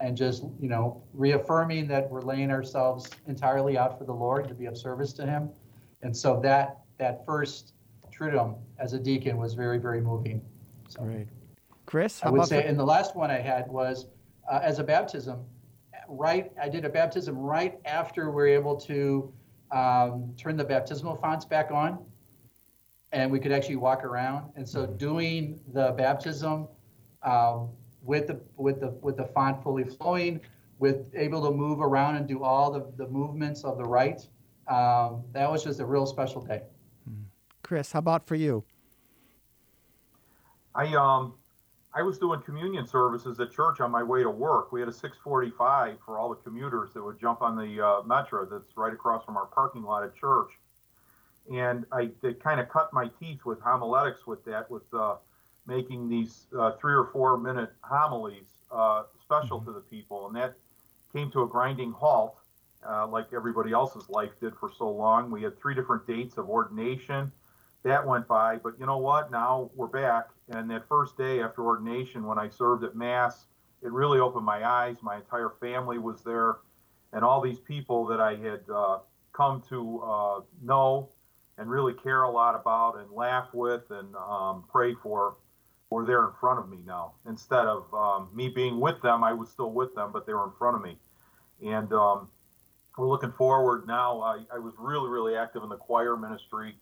and 0.00 0.16
just 0.16 0.44
you 0.60 0.68
know 0.68 1.02
reaffirming 1.12 1.86
that 1.88 2.10
we're 2.10 2.22
laying 2.22 2.50
ourselves 2.50 3.08
entirely 3.26 3.78
out 3.78 3.98
for 3.98 4.04
the 4.04 4.12
lord 4.12 4.48
to 4.48 4.54
be 4.54 4.66
of 4.66 4.76
service 4.76 5.12
to 5.12 5.24
him 5.24 5.48
and 6.02 6.16
so 6.16 6.40
that 6.40 6.78
that 6.98 7.24
first 7.24 7.74
triduum 8.12 8.56
as 8.78 8.92
a 8.92 8.98
deacon 8.98 9.36
was 9.36 9.54
very 9.54 9.78
very 9.78 10.00
moving 10.00 10.40
so 10.88 11.02
Great. 11.02 11.28
chris 11.86 12.20
i 12.22 12.30
would 12.30 12.46
say 12.46 12.62
for- 12.62 12.68
and 12.68 12.78
the 12.78 12.84
last 12.84 13.16
one 13.16 13.30
i 13.30 13.38
had 13.38 13.68
was 13.68 14.06
uh, 14.50 14.60
as 14.62 14.78
a 14.78 14.84
baptism 14.84 15.44
right 16.08 16.52
i 16.60 16.68
did 16.68 16.84
a 16.84 16.88
baptism 16.88 17.36
right 17.36 17.78
after 17.84 18.30
we 18.30 18.34
were 18.34 18.46
able 18.46 18.76
to 18.76 19.32
um, 19.72 20.32
turn 20.36 20.56
the 20.56 20.64
baptismal 20.64 21.16
fonts 21.16 21.44
back 21.44 21.70
on 21.70 21.98
and 23.14 23.30
we 23.30 23.38
could 23.38 23.52
actually 23.52 23.76
walk 23.76 24.04
around. 24.04 24.50
And 24.56 24.68
so 24.68 24.86
doing 24.86 25.60
the 25.72 25.92
baptism 25.92 26.68
um, 27.22 27.70
with 28.02 28.26
the 28.26 28.40
with 28.56 28.80
the 28.80 28.88
with 29.00 29.16
the 29.16 29.24
font 29.26 29.62
fully 29.62 29.84
flowing, 29.84 30.40
with 30.78 31.10
able 31.14 31.42
to 31.48 31.56
move 31.56 31.80
around 31.80 32.16
and 32.16 32.26
do 32.26 32.42
all 32.42 32.72
the, 32.72 32.92
the 32.96 33.08
movements 33.08 33.64
of 33.64 33.78
the 33.78 33.84
rite, 33.84 34.28
um, 34.66 35.22
that 35.32 35.50
was 35.50 35.62
just 35.62 35.80
a 35.80 35.86
real 35.86 36.06
special 36.06 36.42
day. 36.42 36.62
Hmm. 37.08 37.22
Chris, 37.62 37.92
how 37.92 38.00
about 38.00 38.26
for 38.26 38.34
you? 38.34 38.64
I 40.74 40.92
um 40.96 41.34
I 41.96 42.02
was 42.02 42.18
doing 42.18 42.40
communion 42.42 42.86
services 42.86 43.38
at 43.38 43.52
church 43.52 43.80
on 43.80 43.90
my 43.90 44.02
way 44.02 44.22
to 44.22 44.30
work. 44.30 44.72
We 44.72 44.80
had 44.80 44.88
a 44.88 44.92
645 44.92 45.98
for 46.04 46.18
all 46.18 46.28
the 46.28 46.36
commuters 46.36 46.92
that 46.94 47.04
would 47.04 47.20
jump 47.20 47.40
on 47.40 47.56
the 47.56 47.84
uh, 47.84 48.02
metro 48.02 48.44
that's 48.44 48.76
right 48.76 48.92
across 48.92 49.24
from 49.24 49.36
our 49.36 49.46
parking 49.46 49.82
lot 49.82 50.02
at 50.02 50.14
church 50.16 50.50
and 51.52 51.84
I 51.92 52.10
kind 52.42 52.60
of 52.60 52.68
cut 52.68 52.92
my 52.92 53.08
teeth 53.20 53.44
with 53.44 53.60
homiletics 53.60 54.26
with 54.26 54.44
that, 54.46 54.70
with 54.70 54.82
uh, 54.92 55.16
making 55.66 56.08
these 56.08 56.46
uh, 56.58 56.72
three 56.80 56.94
or 56.94 57.06
four 57.12 57.36
minute 57.38 57.72
homilies 57.82 58.46
uh, 58.70 59.02
special 59.20 59.58
mm-hmm. 59.58 59.68
to 59.68 59.72
the 59.74 59.80
people, 59.80 60.26
and 60.26 60.36
that 60.36 60.54
came 61.12 61.30
to 61.32 61.42
a 61.42 61.46
grinding 61.46 61.92
halt, 61.92 62.36
uh, 62.88 63.06
like 63.06 63.26
everybody 63.34 63.72
else's 63.72 64.08
life 64.08 64.30
did 64.40 64.54
for 64.58 64.70
so 64.76 64.90
long. 64.90 65.30
We 65.30 65.42
had 65.42 65.58
three 65.58 65.74
different 65.74 66.06
dates 66.06 66.38
of 66.38 66.48
ordination. 66.48 67.30
That 67.82 68.06
went 68.06 68.26
by, 68.26 68.56
but 68.56 68.74
you 68.80 68.86
know 68.86 68.98
what? 68.98 69.30
Now 69.30 69.70
we're 69.74 69.86
back, 69.86 70.28
and 70.48 70.70
that 70.70 70.88
first 70.88 71.16
day 71.16 71.40
after 71.42 71.62
ordination, 71.62 72.24
when 72.24 72.38
I 72.38 72.48
served 72.48 72.84
at 72.84 72.94
Mass, 72.94 73.46
it 73.82 73.92
really 73.92 74.18
opened 74.18 74.44
my 74.44 74.66
eyes. 74.66 74.96
My 75.02 75.16
entire 75.16 75.52
family 75.60 75.98
was 75.98 76.22
there, 76.22 76.56
and 77.12 77.24
all 77.24 77.40
these 77.40 77.58
people 77.58 78.06
that 78.06 78.20
I 78.20 78.36
had 78.36 78.60
uh, 78.72 78.98
come 79.32 79.62
to 79.68 80.00
uh, 80.00 80.40
know 80.62 81.08
and 81.56 81.70
really 81.70 81.94
care 81.94 82.22
a 82.22 82.30
lot 82.30 82.54
about 82.54 82.98
and 82.98 83.10
laugh 83.10 83.48
with 83.52 83.82
and 83.90 84.14
um, 84.16 84.64
pray 84.70 84.94
for 84.94 85.36
were 85.94 86.04
there 86.04 86.24
in 86.26 86.32
front 86.40 86.58
of 86.58 86.68
me 86.68 86.78
now. 86.84 87.12
Instead 87.26 87.66
of 87.66 87.92
um, 87.94 88.28
me 88.34 88.48
being 88.48 88.80
with 88.80 89.00
them, 89.00 89.22
I 89.22 89.32
was 89.32 89.48
still 89.48 89.70
with 89.70 89.94
them, 89.94 90.10
but 90.12 90.26
they 90.26 90.34
were 90.34 90.44
in 90.44 90.52
front 90.58 90.76
of 90.76 90.82
me. 90.82 90.98
And 91.64 91.92
um, 91.92 92.28
we're 92.98 93.08
looking 93.08 93.32
forward 93.32 93.86
now. 93.86 94.20
I, 94.20 94.40
I, 94.52 94.58
was 94.58 94.74
really, 94.76 95.08
really 95.08 95.36
active 95.36 95.62
in 95.62 95.68
the 95.68 95.76
choir 95.76 96.16
ministry 96.16 96.74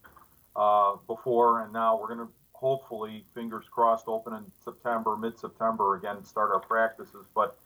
uh, 0.56 0.96
before, 1.06 1.62
and 1.62 1.72
now 1.72 2.00
we're 2.00 2.14
going 2.14 2.26
to 2.26 2.32
hopefully, 2.62 3.24
fingers 3.34 3.64
crossed, 3.68 4.06
open 4.06 4.32
in 4.32 4.44
September, 4.64 5.16
mid 5.16 5.36
September 5.36 5.96
again, 5.96 6.24
start 6.24 6.52
our 6.52 6.60
practices. 6.60 7.26
But, 7.34 7.58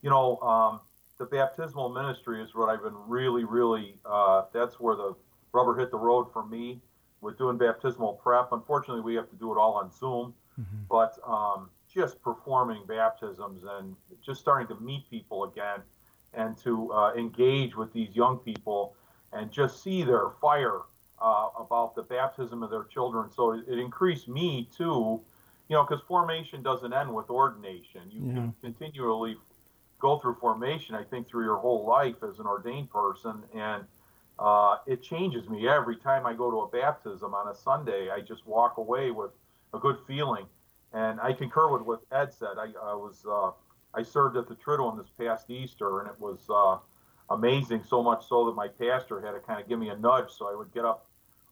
you 0.00 0.10
know, 0.10 0.38
um, 0.38 0.80
the 1.18 1.26
baptismal 1.26 1.88
ministry 1.88 2.40
is 2.40 2.54
what 2.54 2.70
I've 2.70 2.82
been 2.82 2.96
really, 3.08 3.42
really, 3.44 3.96
uh, 4.06 4.44
that's 4.52 4.78
where 4.78 4.94
the 4.94 5.14
rubber 5.52 5.76
hit 5.76 5.90
the 5.90 5.98
road 5.98 6.32
for 6.32 6.46
me 6.46 6.80
with 7.20 7.36
doing 7.36 7.58
baptismal 7.58 8.14
prep. 8.14 8.52
Unfortunately, 8.52 9.02
we 9.02 9.16
have 9.16 9.28
to 9.28 9.36
do 9.36 9.52
it 9.52 9.58
all 9.58 9.74
on 9.74 9.90
Zoom, 9.90 10.32
mm-hmm. 10.58 10.82
but 10.88 11.18
um, 11.26 11.68
just 11.92 12.22
performing 12.22 12.82
baptisms 12.86 13.64
and 13.78 13.96
just 14.24 14.40
starting 14.40 14.68
to 14.68 14.80
meet 14.80 15.10
people 15.10 15.44
again 15.44 15.80
and 16.32 16.56
to 16.58 16.92
uh, 16.92 17.12
engage 17.14 17.74
with 17.76 17.92
these 17.92 18.14
young 18.14 18.38
people 18.38 18.94
and 19.32 19.50
just 19.50 19.82
see 19.82 20.04
their 20.04 20.30
fire 20.40 20.82
uh, 21.20 21.48
about 21.58 21.94
the 21.94 22.02
baptism 22.02 22.62
of 22.62 22.70
their 22.70 22.84
children. 22.84 23.30
So 23.30 23.52
it, 23.52 23.64
it 23.68 23.78
increased 23.78 24.28
me 24.28 24.68
too, 24.76 25.20
you 25.68 25.76
know, 25.76 25.84
because 25.84 26.02
formation 26.06 26.62
doesn't 26.62 26.92
end 26.92 27.12
with 27.12 27.30
ordination. 27.30 28.02
You 28.10 28.26
yeah. 28.26 28.34
can 28.34 28.54
continually 28.60 29.36
go 29.98 30.18
through 30.18 30.34
formation, 30.34 30.94
I 30.94 31.04
think, 31.04 31.28
through 31.28 31.44
your 31.44 31.56
whole 31.56 31.86
life 31.86 32.16
as 32.28 32.38
an 32.38 32.46
ordained 32.46 32.90
person. 32.90 33.42
And 33.54 33.84
uh, 34.38 34.78
it 34.86 35.02
changes 35.02 35.48
me 35.48 35.68
every 35.68 35.96
time 35.96 36.26
I 36.26 36.34
go 36.34 36.50
to 36.50 36.60
a 36.60 36.68
baptism 36.68 37.34
on 37.34 37.48
a 37.48 37.54
Sunday. 37.54 38.10
I 38.10 38.20
just 38.20 38.46
walk 38.46 38.78
away 38.78 39.10
with 39.10 39.30
a 39.72 39.78
good 39.78 39.96
feeling, 40.06 40.46
and 40.92 41.20
I 41.20 41.32
concur 41.32 41.70
with 41.70 41.82
what 41.82 42.00
Ed 42.12 42.32
said. 42.32 42.58
I, 42.58 42.66
I 42.82 42.94
was 42.94 43.24
uh, 43.28 43.52
I 43.94 44.02
served 44.02 44.36
at 44.36 44.48
the 44.48 44.56
Triduum 44.56 44.98
this 44.98 45.10
past 45.18 45.50
Easter, 45.50 46.00
and 46.00 46.08
it 46.08 46.18
was 46.18 46.48
uh, 46.50 46.78
amazing. 47.30 47.82
So 47.84 48.02
much 48.02 48.26
so 48.28 48.46
that 48.46 48.54
my 48.54 48.68
pastor 48.68 49.20
had 49.20 49.32
to 49.32 49.40
kind 49.40 49.60
of 49.60 49.68
give 49.68 49.78
me 49.78 49.88
a 49.88 49.96
nudge 49.96 50.30
so 50.30 50.50
I 50.50 50.56
would 50.56 50.72
get 50.72 50.84
up 50.84 51.06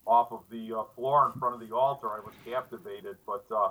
off 0.06 0.32
of 0.32 0.40
the 0.50 0.72
uh, 0.76 0.82
floor 0.94 1.30
in 1.32 1.38
front 1.38 1.54
of 1.54 1.66
the 1.66 1.74
altar. 1.74 2.08
I 2.08 2.20
was 2.20 2.34
captivated, 2.44 3.16
but 3.26 3.44
uh, 3.54 3.70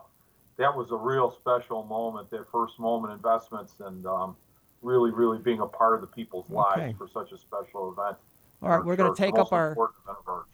that 0.58 0.76
was 0.76 0.92
a 0.92 0.96
real 0.96 1.32
special 1.32 1.84
moment, 1.84 2.30
that 2.32 2.50
first 2.52 2.80
moment 2.80 3.14
investments, 3.14 3.76
and 3.80 4.06
um, 4.06 4.36
really, 4.82 5.12
really 5.12 5.40
being 5.40 5.60
a 5.60 5.68
part 5.68 5.96
of 5.96 6.02
the 6.02 6.08
people's 6.08 6.46
Okay. 6.46 6.56
lives 6.56 6.98
for 6.98 7.08
such 7.08 7.32
a 7.32 7.38
special 7.38 7.92
event. 7.92 8.18
All 8.62 8.70
right, 8.70 8.86
we're 8.86 8.96
going 8.96 9.14
to 9.14 9.18
take 9.18 9.38
up 9.38 9.52
our. 9.52 9.70
Important 9.70 9.98
event 10.06 10.18
of 10.22 10.28
our. 10.28 10.46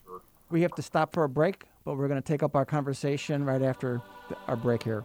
We 0.49 0.61
have 0.61 0.73
to 0.75 0.81
stop 0.81 1.13
for 1.13 1.25
a 1.25 1.29
break, 1.29 1.65
but 1.83 1.97
we're 1.97 2.07
going 2.07 2.21
to 2.21 2.25
take 2.25 2.41
up 2.41 2.55
our 2.55 2.63
conversation 2.65 3.43
right 3.43 3.61
after 3.61 4.01
th- 4.29 4.39
our 4.47 4.55
break 4.55 4.81
here. 4.81 5.03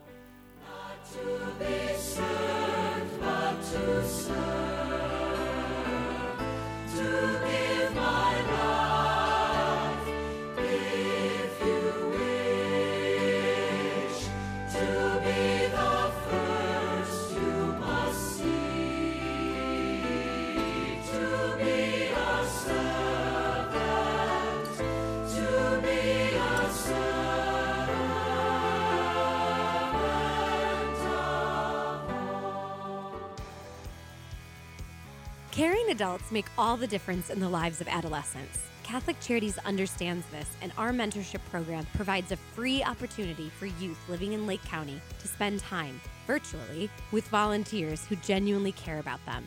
Adults 35.92 36.32
make 36.32 36.46
all 36.56 36.76
the 36.78 36.86
difference 36.86 37.28
in 37.28 37.38
the 37.38 37.48
lives 37.48 37.82
of 37.82 37.86
adolescents. 37.86 38.58
Catholic 38.82 39.20
Charities 39.20 39.58
understands 39.58 40.26
this, 40.32 40.48
and 40.62 40.72
our 40.78 40.90
mentorship 40.90 41.40
program 41.50 41.86
provides 41.94 42.32
a 42.32 42.36
free 42.36 42.82
opportunity 42.82 43.50
for 43.50 43.66
youth 43.66 43.98
living 44.08 44.32
in 44.32 44.46
Lake 44.46 44.64
County 44.64 45.00
to 45.20 45.28
spend 45.28 45.60
time, 45.60 46.00
virtually, 46.26 46.88
with 47.12 47.28
volunteers 47.28 48.06
who 48.06 48.16
genuinely 48.16 48.72
care 48.72 49.00
about 49.00 49.24
them. 49.26 49.44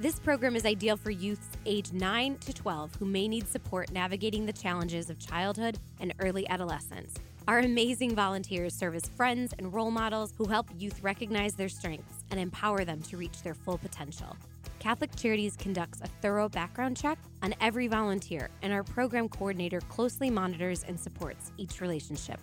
This 0.00 0.18
program 0.18 0.56
is 0.56 0.66
ideal 0.66 0.96
for 0.96 1.10
youths 1.10 1.48
age 1.64 1.92
9 1.92 2.38
to 2.38 2.52
12 2.52 2.96
who 2.96 3.04
may 3.04 3.28
need 3.28 3.48
support 3.48 3.92
navigating 3.92 4.46
the 4.46 4.52
challenges 4.52 5.10
of 5.10 5.18
childhood 5.20 5.78
and 6.00 6.12
early 6.18 6.48
adolescence. 6.48 7.14
Our 7.46 7.60
amazing 7.60 8.14
volunteers 8.14 8.74
serve 8.74 8.96
as 8.96 9.08
friends 9.08 9.54
and 9.58 9.72
role 9.72 9.92
models 9.92 10.34
who 10.36 10.44
help 10.46 10.68
youth 10.76 11.02
recognize 11.02 11.54
their 11.54 11.68
strengths 11.68 12.24
and 12.30 12.38
empower 12.38 12.84
them 12.84 13.00
to 13.02 13.16
reach 13.16 13.42
their 13.42 13.54
full 13.54 13.78
potential. 13.78 14.36
Catholic 14.78 15.14
Charities 15.16 15.56
conducts 15.56 16.00
a 16.02 16.06
thorough 16.22 16.48
background 16.48 16.96
check 16.96 17.18
on 17.42 17.54
every 17.60 17.88
volunteer, 17.88 18.48
and 18.62 18.72
our 18.72 18.84
program 18.84 19.28
coordinator 19.28 19.80
closely 19.82 20.30
monitors 20.30 20.84
and 20.84 20.98
supports 20.98 21.52
each 21.56 21.80
relationship. 21.80 22.40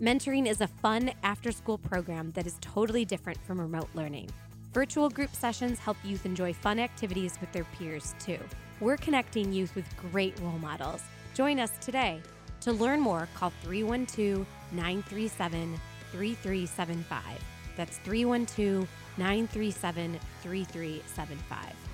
Mentoring 0.00 0.46
is 0.46 0.60
a 0.60 0.66
fun 0.66 1.10
after 1.22 1.52
school 1.52 1.78
program 1.78 2.32
that 2.32 2.46
is 2.46 2.56
totally 2.60 3.04
different 3.04 3.38
from 3.46 3.60
remote 3.60 3.88
learning. 3.94 4.28
Virtual 4.72 5.08
group 5.08 5.34
sessions 5.34 5.78
help 5.78 5.96
youth 6.04 6.26
enjoy 6.26 6.52
fun 6.52 6.78
activities 6.78 7.38
with 7.40 7.50
their 7.52 7.64
peers, 7.64 8.14
too. 8.18 8.38
We're 8.80 8.98
connecting 8.98 9.52
youth 9.52 9.74
with 9.74 9.86
great 10.12 10.38
role 10.40 10.58
models. 10.58 11.02
Join 11.34 11.58
us 11.58 11.72
today. 11.80 12.20
To 12.62 12.72
learn 12.72 13.00
more, 13.00 13.28
call 13.34 13.52
312 13.62 14.46
937 14.72 15.80
3375. 16.12 17.22
That's 17.76 17.98
312 17.98 18.88
937 19.16 20.18
3375. 20.42 21.86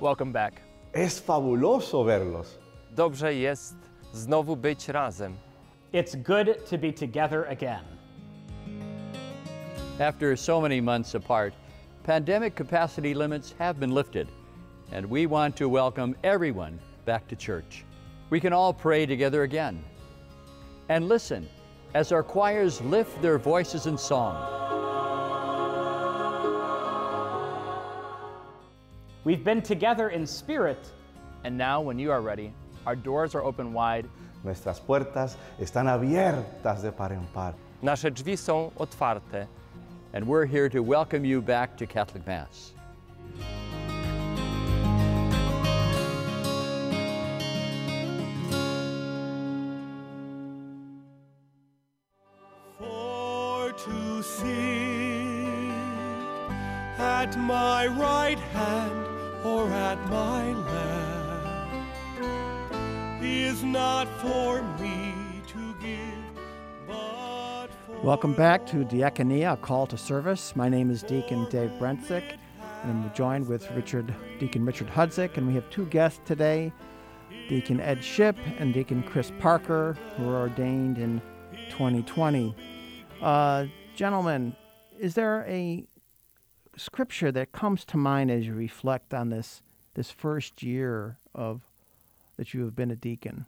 Welcome 0.00 0.32
back. 0.32 0.54
Es 0.92 1.20
fabuloso 1.20 2.04
verlos. 2.04 2.58
Dobrze 2.90 3.34
jest 3.34 3.74
znowu 4.12 4.56
być 4.56 4.88
razem. 4.88 5.36
It's 5.92 6.16
good 6.16 6.66
to 6.70 6.78
be 6.78 6.92
together 6.92 7.46
again. 7.48 7.84
After 10.00 10.36
so 10.36 10.60
many 10.60 10.80
months 10.82 11.14
apart, 11.14 11.54
pandemic 12.02 12.54
capacity 12.54 13.14
limits 13.14 13.54
have 13.58 13.78
been 13.78 13.92
lifted, 13.92 14.28
and 14.92 15.04
we 15.08 15.26
want 15.26 15.56
to 15.56 15.68
welcome 15.68 16.16
everyone 16.24 16.78
back 17.04 17.28
to 17.28 17.36
church. 17.36 17.84
We 18.30 18.40
can 18.40 18.52
all 18.52 18.72
pray 18.72 19.06
together 19.06 19.42
again. 19.42 19.82
And 20.88 21.08
listen 21.08 21.48
as 21.94 22.12
our 22.12 22.22
choirs 22.22 22.80
lift 22.82 23.20
their 23.20 23.38
voices 23.38 23.86
in 23.86 23.98
song. 23.98 24.36
We've 29.24 29.44
been 29.44 29.60
together 29.60 30.08
in 30.08 30.26
spirit. 30.26 30.78
And 31.44 31.56
now, 31.56 31.80
when 31.80 31.98
you 31.98 32.10
are 32.10 32.20
ready, 32.20 32.52
our 32.86 32.96
doors 32.96 33.34
are 33.34 33.42
open 33.42 33.72
wide. 33.72 34.06
Nuestras 34.42 34.80
puertas 34.80 35.36
están 35.58 35.86
abiertas 35.86 36.82
de 36.82 36.92
par 36.92 37.12
en 37.12 37.26
par. 37.34 37.54
Nasze 37.82 38.10
drzwi 38.10 38.36
są 38.36 38.72
otwarte. 38.76 39.46
And 40.12 40.26
we're 40.26 40.44
here 40.44 40.68
to 40.70 40.80
welcome 40.80 41.24
you 41.24 41.40
back 41.40 41.76
to 41.76 41.86
Catholic 41.86 42.26
Mass. 42.26 42.72
For 52.76 53.70
to 53.70 54.22
sit 54.22 54.50
at 56.98 57.38
my 57.38 57.86
right 57.86 58.38
hand 58.52 59.06
or 59.44 59.68
at 59.68 60.10
my 60.10 60.52
left 60.52 61.14
is 63.22 63.62
not 63.62 64.08
for 64.20 64.60
me 64.80 65.19
Welcome 68.02 68.32
back 68.32 68.66
to 68.68 68.76
Diakonia, 68.76 69.52
a 69.52 69.56
call 69.58 69.86
to 69.88 69.98
service. 69.98 70.56
My 70.56 70.70
name 70.70 70.90
is 70.90 71.02
Deacon 71.02 71.46
Dave 71.50 71.70
Brentzick, 71.78 72.38
and 72.82 72.90
I'm 72.90 73.12
joined 73.12 73.46
with 73.46 73.70
Richard, 73.72 74.14
Deacon 74.38 74.64
Richard 74.64 74.88
Hudzik, 74.88 75.36
and 75.36 75.46
we 75.46 75.52
have 75.52 75.68
two 75.68 75.84
guests 75.84 76.18
today, 76.24 76.72
Deacon 77.50 77.78
Ed 77.78 78.02
Ship 78.02 78.34
and 78.58 78.72
Deacon 78.72 79.02
Chris 79.02 79.30
Parker, 79.38 79.98
who 80.16 80.24
were 80.24 80.38
ordained 80.38 80.96
in 80.96 81.20
2020. 81.68 82.54
Uh, 83.20 83.66
gentlemen, 83.94 84.56
is 84.98 85.14
there 85.14 85.44
a 85.46 85.84
scripture 86.78 87.30
that 87.30 87.52
comes 87.52 87.84
to 87.84 87.98
mind 87.98 88.30
as 88.30 88.46
you 88.46 88.54
reflect 88.54 89.12
on 89.12 89.28
this 89.28 89.60
this 89.92 90.10
first 90.10 90.62
year 90.62 91.18
of 91.34 91.60
that 92.38 92.54
you 92.54 92.64
have 92.64 92.74
been 92.74 92.90
a 92.90 92.96
deacon? 92.96 93.44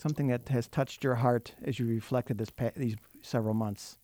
Something 0.00 0.28
that 0.28 0.48
has 0.48 0.66
touched 0.66 1.04
your 1.04 1.16
heart 1.16 1.52
as 1.62 1.78
you 1.78 1.86
reflected 1.86 2.38
this 2.38 2.48
pa- 2.48 2.70
these 2.74 2.96
several 3.20 3.52
months. 3.52 3.98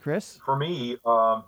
Chris, 0.00 0.40
For 0.42 0.56
me, 0.56 0.96
um, 1.04 1.44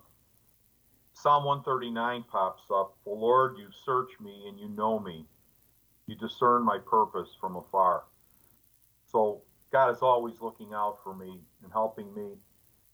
Psalm 1.14 1.44
139 1.44 2.24
pops 2.30 2.64
up. 2.70 2.98
The 3.04 3.10
Lord, 3.10 3.56
you 3.56 3.68
search 3.86 4.10
me 4.20 4.44
and 4.48 4.60
you 4.60 4.68
know 4.68 4.98
me. 4.98 5.24
You 6.06 6.14
discern 6.14 6.62
my 6.62 6.76
purpose 6.78 7.30
from 7.40 7.56
afar. 7.56 8.04
So 9.06 9.40
God 9.70 9.88
is 9.88 10.02
always 10.02 10.42
looking 10.42 10.74
out 10.74 10.98
for 11.02 11.16
me 11.16 11.40
and 11.62 11.72
helping 11.72 12.12
me. 12.12 12.32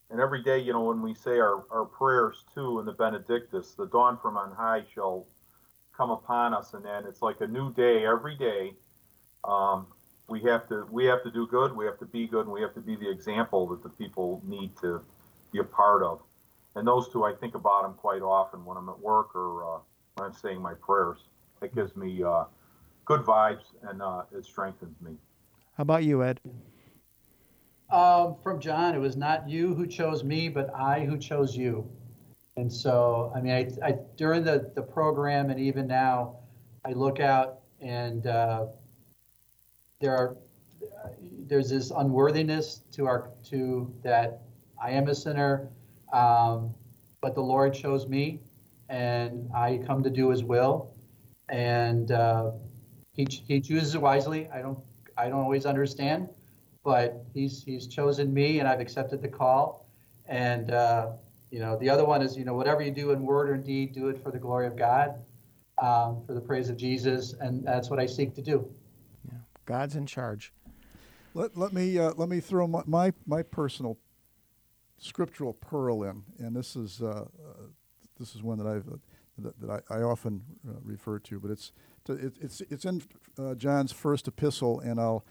And 0.09 0.21
every 0.21 0.41
day, 0.41 0.59
you 0.59 0.71
know, 0.71 0.85
when 0.85 1.01
we 1.01 1.13
say 1.13 1.37
our, 1.37 1.65
our 1.69 1.83
prayers 1.83 2.45
too 2.53 2.79
in 2.79 2.85
the 2.85 2.93
Benedictus, 2.93 3.73
the 3.73 3.87
dawn 3.87 4.17
from 4.21 4.37
on 4.37 4.55
high 4.55 4.85
shall 4.95 5.27
come 5.91 6.11
upon 6.11 6.53
us, 6.53 6.73
and 6.73 6.85
then 6.85 7.03
it's 7.05 7.21
like 7.21 7.41
a 7.41 7.47
new 7.47 7.73
day 7.73 8.05
every 8.05 8.37
day. 8.37 8.71
Um, 9.43 9.87
we 10.27 10.41
have 10.41 10.67
to 10.69 10.87
we 10.91 11.05
have 11.05 11.23
to 11.23 11.31
do 11.31 11.47
good, 11.47 11.75
we 11.75 11.85
have 11.85 11.97
to 11.99 12.05
be 12.05 12.27
good, 12.27 12.41
and 12.41 12.51
we 12.51 12.61
have 12.61 12.73
to 12.75 12.81
be 12.81 12.95
the 12.95 13.09
example 13.09 13.67
that 13.67 13.83
the 13.83 13.89
people 13.89 14.41
need 14.45 14.71
to 14.81 15.01
be 15.51 15.59
a 15.59 15.63
part 15.63 16.03
of. 16.03 16.21
And 16.75 16.87
those 16.87 17.09
two, 17.09 17.23
I 17.23 17.33
think 17.33 17.55
about 17.55 17.83
them 17.83 17.93
quite 17.95 18.21
often 18.21 18.63
when 18.63 18.77
I'm 18.77 18.89
at 18.89 18.99
work 18.99 19.35
or 19.35 19.63
uh, 19.63 19.79
when 20.15 20.27
I'm 20.27 20.33
saying 20.33 20.61
my 20.61 20.75
prayers. 20.75 21.19
It 21.61 21.75
gives 21.75 21.95
me 21.95 22.23
uh, 22.23 22.45
good 23.05 23.21
vibes 23.21 23.63
and 23.83 24.01
uh, 24.01 24.23
it 24.35 24.45
strengthens 24.45 24.95
me. 25.01 25.11
how 25.73 25.81
about 25.81 26.03
you, 26.03 26.23
Ed? 26.23 26.39
Um, 27.91 28.35
from 28.43 28.59
John, 28.59 28.93
it 28.93 28.99
was 28.99 29.17
not 29.17 29.49
you 29.49 29.73
who 29.73 29.87
chose 29.87 30.23
me, 30.23 30.47
but 30.47 30.73
I 30.75 31.05
who 31.05 31.17
chose 31.17 31.57
you. 31.57 31.89
And 32.55 32.71
so, 32.71 33.31
I 33.35 33.41
mean, 33.41 33.53
I, 33.53 33.87
I 33.87 33.95
during 34.15 34.43
the, 34.43 34.71
the 34.75 34.81
program 34.81 35.49
and 35.49 35.59
even 35.59 35.87
now, 35.87 36.37
I 36.85 36.91
look 36.91 37.19
out 37.19 37.59
and 37.81 38.27
uh, 38.27 38.67
there 39.99 40.15
are 40.15 40.37
there's 41.47 41.69
this 41.69 41.91
unworthiness 41.91 42.81
to 42.91 43.05
our 43.05 43.31
to 43.49 43.93
that 44.03 44.41
I 44.81 44.91
am 44.91 45.07
a 45.09 45.15
sinner, 45.15 45.69
um, 46.13 46.73
but 47.21 47.35
the 47.35 47.41
Lord 47.41 47.73
chose 47.73 48.07
me, 48.07 48.39
and 48.87 49.49
I 49.53 49.79
come 49.85 50.03
to 50.03 50.09
do 50.09 50.29
His 50.29 50.43
will, 50.43 50.93
and 51.49 52.11
uh, 52.11 52.51
He 53.13 53.27
He 53.29 53.59
chooses 53.59 53.97
wisely. 53.97 54.49
I 54.53 54.61
don't 54.61 54.79
I 55.17 55.27
don't 55.27 55.41
always 55.41 55.65
understand, 55.65 56.29
but 56.83 57.25
he's 57.33 57.61
he's 57.63 57.87
chosen 57.87 58.33
me, 58.33 58.59
and 58.59 58.67
I've 58.67 58.79
accepted 58.79 59.21
the 59.21 59.27
call. 59.27 59.85
And 60.27 60.71
uh, 60.71 61.11
you 61.51 61.59
know, 61.59 61.77
the 61.77 61.89
other 61.89 62.05
one 62.05 62.21
is 62.21 62.37
you 62.37 62.45
know 62.45 62.53
whatever 62.53 62.81
you 62.81 62.91
do 62.91 63.11
in 63.11 63.23
word 63.23 63.49
or 63.49 63.57
deed, 63.57 63.93
do 63.93 64.07
it 64.07 64.23
for 64.23 64.31
the 64.31 64.39
glory 64.39 64.67
of 64.67 64.77
God, 64.77 65.15
um, 65.81 66.23
for 66.25 66.33
the 66.33 66.41
praise 66.41 66.69
of 66.69 66.77
Jesus, 66.77 67.33
and 67.33 67.65
that's 67.65 67.89
what 67.89 67.99
I 67.99 68.05
seek 68.05 68.33
to 68.35 68.41
do. 68.41 68.69
God's 69.69 69.95
in 69.95 70.07
charge. 70.07 70.51
Let, 71.35 71.55
let 71.55 71.73
me 71.73 71.99
uh, 71.99 72.13
let 72.17 72.27
me 72.27 72.39
throw 72.39 72.65
my, 72.65 72.81
my, 72.87 73.13
my 73.27 73.43
personal 73.43 73.99
scriptural 74.97 75.53
pearl 75.53 76.01
in, 76.01 76.23
and 76.39 76.55
this 76.55 76.75
is 76.75 77.03
uh, 77.03 77.25
uh, 77.25 77.25
this 78.19 78.33
is 78.33 78.41
one 78.41 78.57
that 78.57 78.65
I've 78.65 78.87
uh, 78.87 78.97
that, 79.37 79.61
that 79.61 79.83
I, 79.91 79.97
I, 79.97 80.01
often 80.01 80.41
uh, 80.67 80.79
refer 80.83 81.19
to, 81.19 81.39
but 81.39 81.51
it's 81.51 81.71
to, 82.05 82.13
it, 82.13 82.33
it's 82.41 82.61
it's 82.61 82.83
in 82.83 83.03
uh, 83.37 83.53
John's 83.53 83.91
first 83.91 84.27
epistle, 84.27 84.79
and 84.79 84.99
I'll 84.99 85.23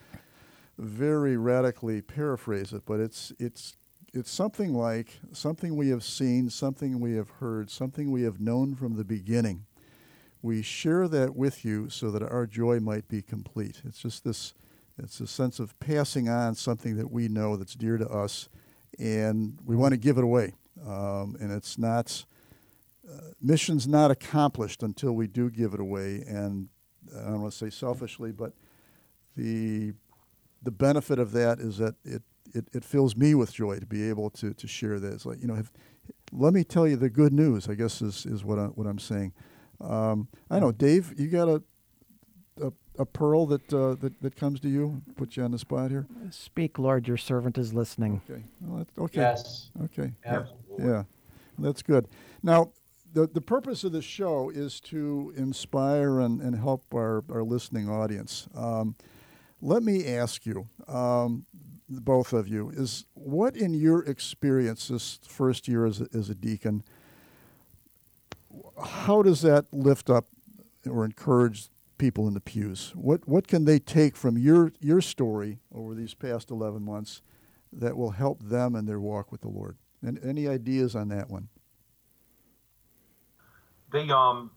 very 0.78 1.36
radically 1.36 2.00
paraphrase 2.00 2.72
it, 2.72 2.82
but 2.86 3.00
it's 3.00 3.32
it's 3.40 3.76
it's 4.14 4.30
something 4.30 4.72
like 4.72 5.18
something 5.32 5.74
we 5.74 5.88
have 5.88 6.04
seen, 6.04 6.48
something 6.48 7.00
we 7.00 7.16
have 7.16 7.30
heard, 7.40 7.70
something 7.70 8.12
we 8.12 8.22
have 8.22 8.38
known 8.38 8.76
from 8.76 8.94
the 8.94 9.04
beginning. 9.04 9.66
We 10.42 10.62
share 10.62 11.08
that 11.08 11.34
with 11.34 11.64
you 11.64 11.90
so 11.90 12.10
that 12.10 12.22
our 12.22 12.46
joy 12.46 12.80
might 12.80 13.08
be 13.08 13.22
complete. 13.22 13.82
It's 13.84 13.98
just 13.98 14.24
this 14.24 14.54
it's 15.00 15.20
a 15.20 15.26
sense 15.28 15.60
of 15.60 15.78
passing 15.78 16.28
on 16.28 16.56
something 16.56 16.96
that 16.96 17.12
we 17.12 17.28
know 17.28 17.56
that's 17.56 17.74
dear 17.74 17.98
to 17.98 18.08
us, 18.08 18.48
and 18.98 19.56
we 19.64 19.76
want 19.76 19.92
to 19.92 19.98
give 19.98 20.18
it 20.18 20.24
away. 20.24 20.54
Um, 20.84 21.36
and 21.40 21.52
it's 21.52 21.78
not 21.78 22.24
uh, 23.08 23.30
mission's 23.40 23.86
not 23.86 24.10
accomplished 24.10 24.82
until 24.82 25.12
we 25.12 25.26
do 25.26 25.50
give 25.50 25.72
it 25.74 25.80
away. 25.80 26.24
And 26.26 26.68
I 27.16 27.30
don't 27.30 27.42
want 27.42 27.52
to 27.52 27.58
say 27.58 27.70
selfishly, 27.70 28.32
but 28.32 28.52
the 29.36 29.92
the 30.62 30.70
benefit 30.70 31.18
of 31.18 31.32
that 31.32 31.60
is 31.60 31.78
that 31.78 31.94
it, 32.04 32.22
it, 32.54 32.68
it 32.72 32.84
fills 32.84 33.16
me 33.16 33.34
with 33.34 33.52
joy 33.52 33.78
to 33.78 33.86
be 33.86 34.08
able 34.08 34.30
to, 34.30 34.52
to 34.54 34.66
share 34.66 34.98
that. 34.98 35.12
It's 35.12 35.26
like, 35.26 35.40
you 35.40 35.46
know, 35.46 35.54
have, 35.54 35.70
let 36.32 36.52
me 36.52 36.64
tell 36.64 36.86
you 36.86 36.96
the 36.96 37.10
good 37.10 37.32
news, 37.32 37.68
I 37.68 37.74
guess 37.74 38.02
is, 38.02 38.26
is 38.26 38.44
what, 38.44 38.58
I, 38.58 38.64
what 38.64 38.86
I'm 38.86 38.98
saying. 38.98 39.32
Um, 39.80 40.28
I 40.50 40.58
know, 40.58 40.72
Dave, 40.72 41.14
you 41.18 41.28
got 41.28 41.48
a, 41.48 41.62
a, 42.60 42.72
a 42.98 43.06
pearl 43.06 43.46
that, 43.46 43.72
uh, 43.72 43.94
that, 43.96 44.20
that 44.22 44.36
comes 44.36 44.60
to 44.60 44.68
you? 44.68 45.02
Put 45.16 45.36
you 45.36 45.44
on 45.44 45.52
the 45.52 45.58
spot 45.58 45.90
here? 45.90 46.06
Speak, 46.30 46.78
Lord, 46.78 47.06
your 47.06 47.16
servant 47.16 47.58
is 47.58 47.72
listening. 47.72 48.20
Okay. 48.28 48.42
Well, 48.60 48.86
okay. 48.98 49.20
Yes. 49.20 49.70
Okay. 49.84 50.12
Absolutely. 50.24 50.86
Yeah. 50.86 51.04
That's 51.58 51.82
good. 51.82 52.08
Now, 52.42 52.72
the, 53.12 53.26
the 53.26 53.40
purpose 53.40 53.84
of 53.84 53.92
the 53.92 54.02
show 54.02 54.50
is 54.50 54.80
to 54.80 55.32
inspire 55.36 56.20
and, 56.20 56.40
and 56.40 56.56
help 56.56 56.84
our, 56.94 57.24
our 57.30 57.42
listening 57.42 57.88
audience. 57.88 58.48
Um, 58.54 58.96
let 59.60 59.82
me 59.82 60.06
ask 60.06 60.46
you, 60.46 60.68
um, 60.86 61.46
both 61.88 62.32
of 62.32 62.46
you, 62.46 62.70
is 62.70 63.06
what 63.14 63.56
in 63.56 63.72
your 63.74 64.04
experience 64.04 64.88
this 64.88 65.18
first 65.26 65.66
year 65.66 65.86
as 65.86 66.00
a, 66.00 66.06
as 66.12 66.28
a 66.28 66.34
deacon, 66.34 66.84
how 68.84 69.22
does 69.22 69.42
that 69.42 69.66
lift 69.72 70.10
up 70.10 70.26
or 70.88 71.04
encourage 71.04 71.68
people 71.98 72.28
in 72.28 72.34
the 72.34 72.40
pews? 72.40 72.92
What 72.94 73.28
what 73.28 73.48
can 73.48 73.64
they 73.64 73.78
take 73.78 74.16
from 74.16 74.38
your 74.38 74.72
your 74.80 75.00
story 75.00 75.58
over 75.74 75.94
these 75.94 76.14
past 76.14 76.50
eleven 76.50 76.82
months 76.82 77.22
that 77.72 77.96
will 77.96 78.12
help 78.12 78.42
them 78.42 78.74
in 78.74 78.86
their 78.86 79.00
walk 79.00 79.30
with 79.32 79.40
the 79.40 79.48
Lord? 79.48 79.76
And 80.02 80.18
any 80.24 80.46
ideas 80.46 80.94
on 80.94 81.08
that 81.08 81.28
one? 81.28 81.48
They 83.92 84.08
um 84.10 84.50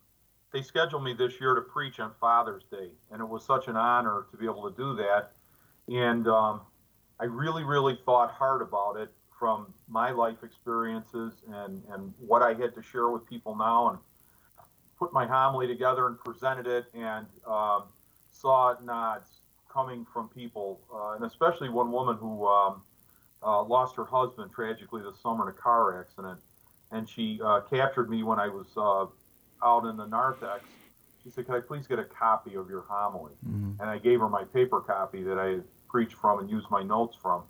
they 0.52 0.62
scheduled 0.62 1.04
me 1.04 1.14
this 1.14 1.40
year 1.40 1.56
to 1.56 1.62
preach 1.62 2.00
on 2.00 2.12
Father's 2.20 2.64
Day, 2.70 2.90
and 3.12 3.22
it 3.22 3.28
was 3.28 3.46
such 3.46 3.68
an 3.68 3.76
honor 3.76 4.26
to 4.32 4.38
be 4.38 4.46
able 4.46 4.70
to 4.70 4.76
do 4.76 4.96
that. 4.96 5.32
And 5.88 6.28
um, 6.28 6.62
I 7.20 7.26
really, 7.26 7.64
really 7.64 7.98
thought 8.06 8.32
hard 8.32 8.62
about 8.62 8.98
it 8.98 9.12
from 9.42 9.74
my 9.90 10.12
life 10.12 10.44
experiences 10.44 11.34
and, 11.52 11.82
and 11.90 12.14
what 12.20 12.44
I 12.44 12.54
had 12.54 12.76
to 12.76 12.84
share 12.84 13.10
with 13.10 13.28
people 13.28 13.56
now, 13.56 13.90
and 13.90 13.98
put 15.00 15.12
my 15.12 15.26
homily 15.26 15.66
together 15.66 16.06
and 16.06 16.20
presented 16.20 16.68
it, 16.68 16.86
and 16.94 17.26
um, 17.48 17.86
saw 18.30 18.76
nods 18.84 19.42
coming 19.68 20.06
from 20.14 20.30
people, 20.30 20.80
uh, 20.94 21.16
and 21.16 21.26
especially 21.26 21.70
one 21.70 21.92
woman 21.92 22.18
who 22.18 22.46
um, 22.46 22.84
uh, 23.42 23.64
lost 23.64 23.96
her 23.96 24.06
husband 24.06 24.52
tragically 24.54 25.02
this 25.02 25.20
summer 25.20 25.50
in 25.50 25.56
a 25.56 25.58
car 25.58 26.00
accident, 26.00 26.40
and 26.92 27.10
she 27.10 27.42
uh, 27.44 27.62
captured 27.62 28.12
me 28.12 28.22
when 28.22 28.38
I 28.38 28.48
was 28.48 28.68
uh, 28.78 29.08
out 29.66 29.90
in 29.90 29.98
the 29.98 30.06
narthex, 30.06 30.66
she 31.24 31.32
said, 31.32 31.48
"Could 31.48 31.56
I 31.56 31.62
please 31.62 31.88
get 31.88 31.98
a 31.98 32.04
copy 32.04 32.54
of 32.54 32.70
your 32.70 32.84
homily?" 32.88 33.34
Mm-hmm. 33.48 33.82
And 33.82 33.90
I 33.90 33.98
gave 33.98 34.20
her 34.20 34.30
my 34.30 34.44
paper 34.44 34.82
copy 34.82 35.24
that 35.24 35.40
I 35.40 35.62
preached 35.90 36.14
from 36.14 36.38
and 36.38 36.48
used 36.48 36.70
my 36.70 36.84
notes 36.84 37.18
from, 37.20 37.42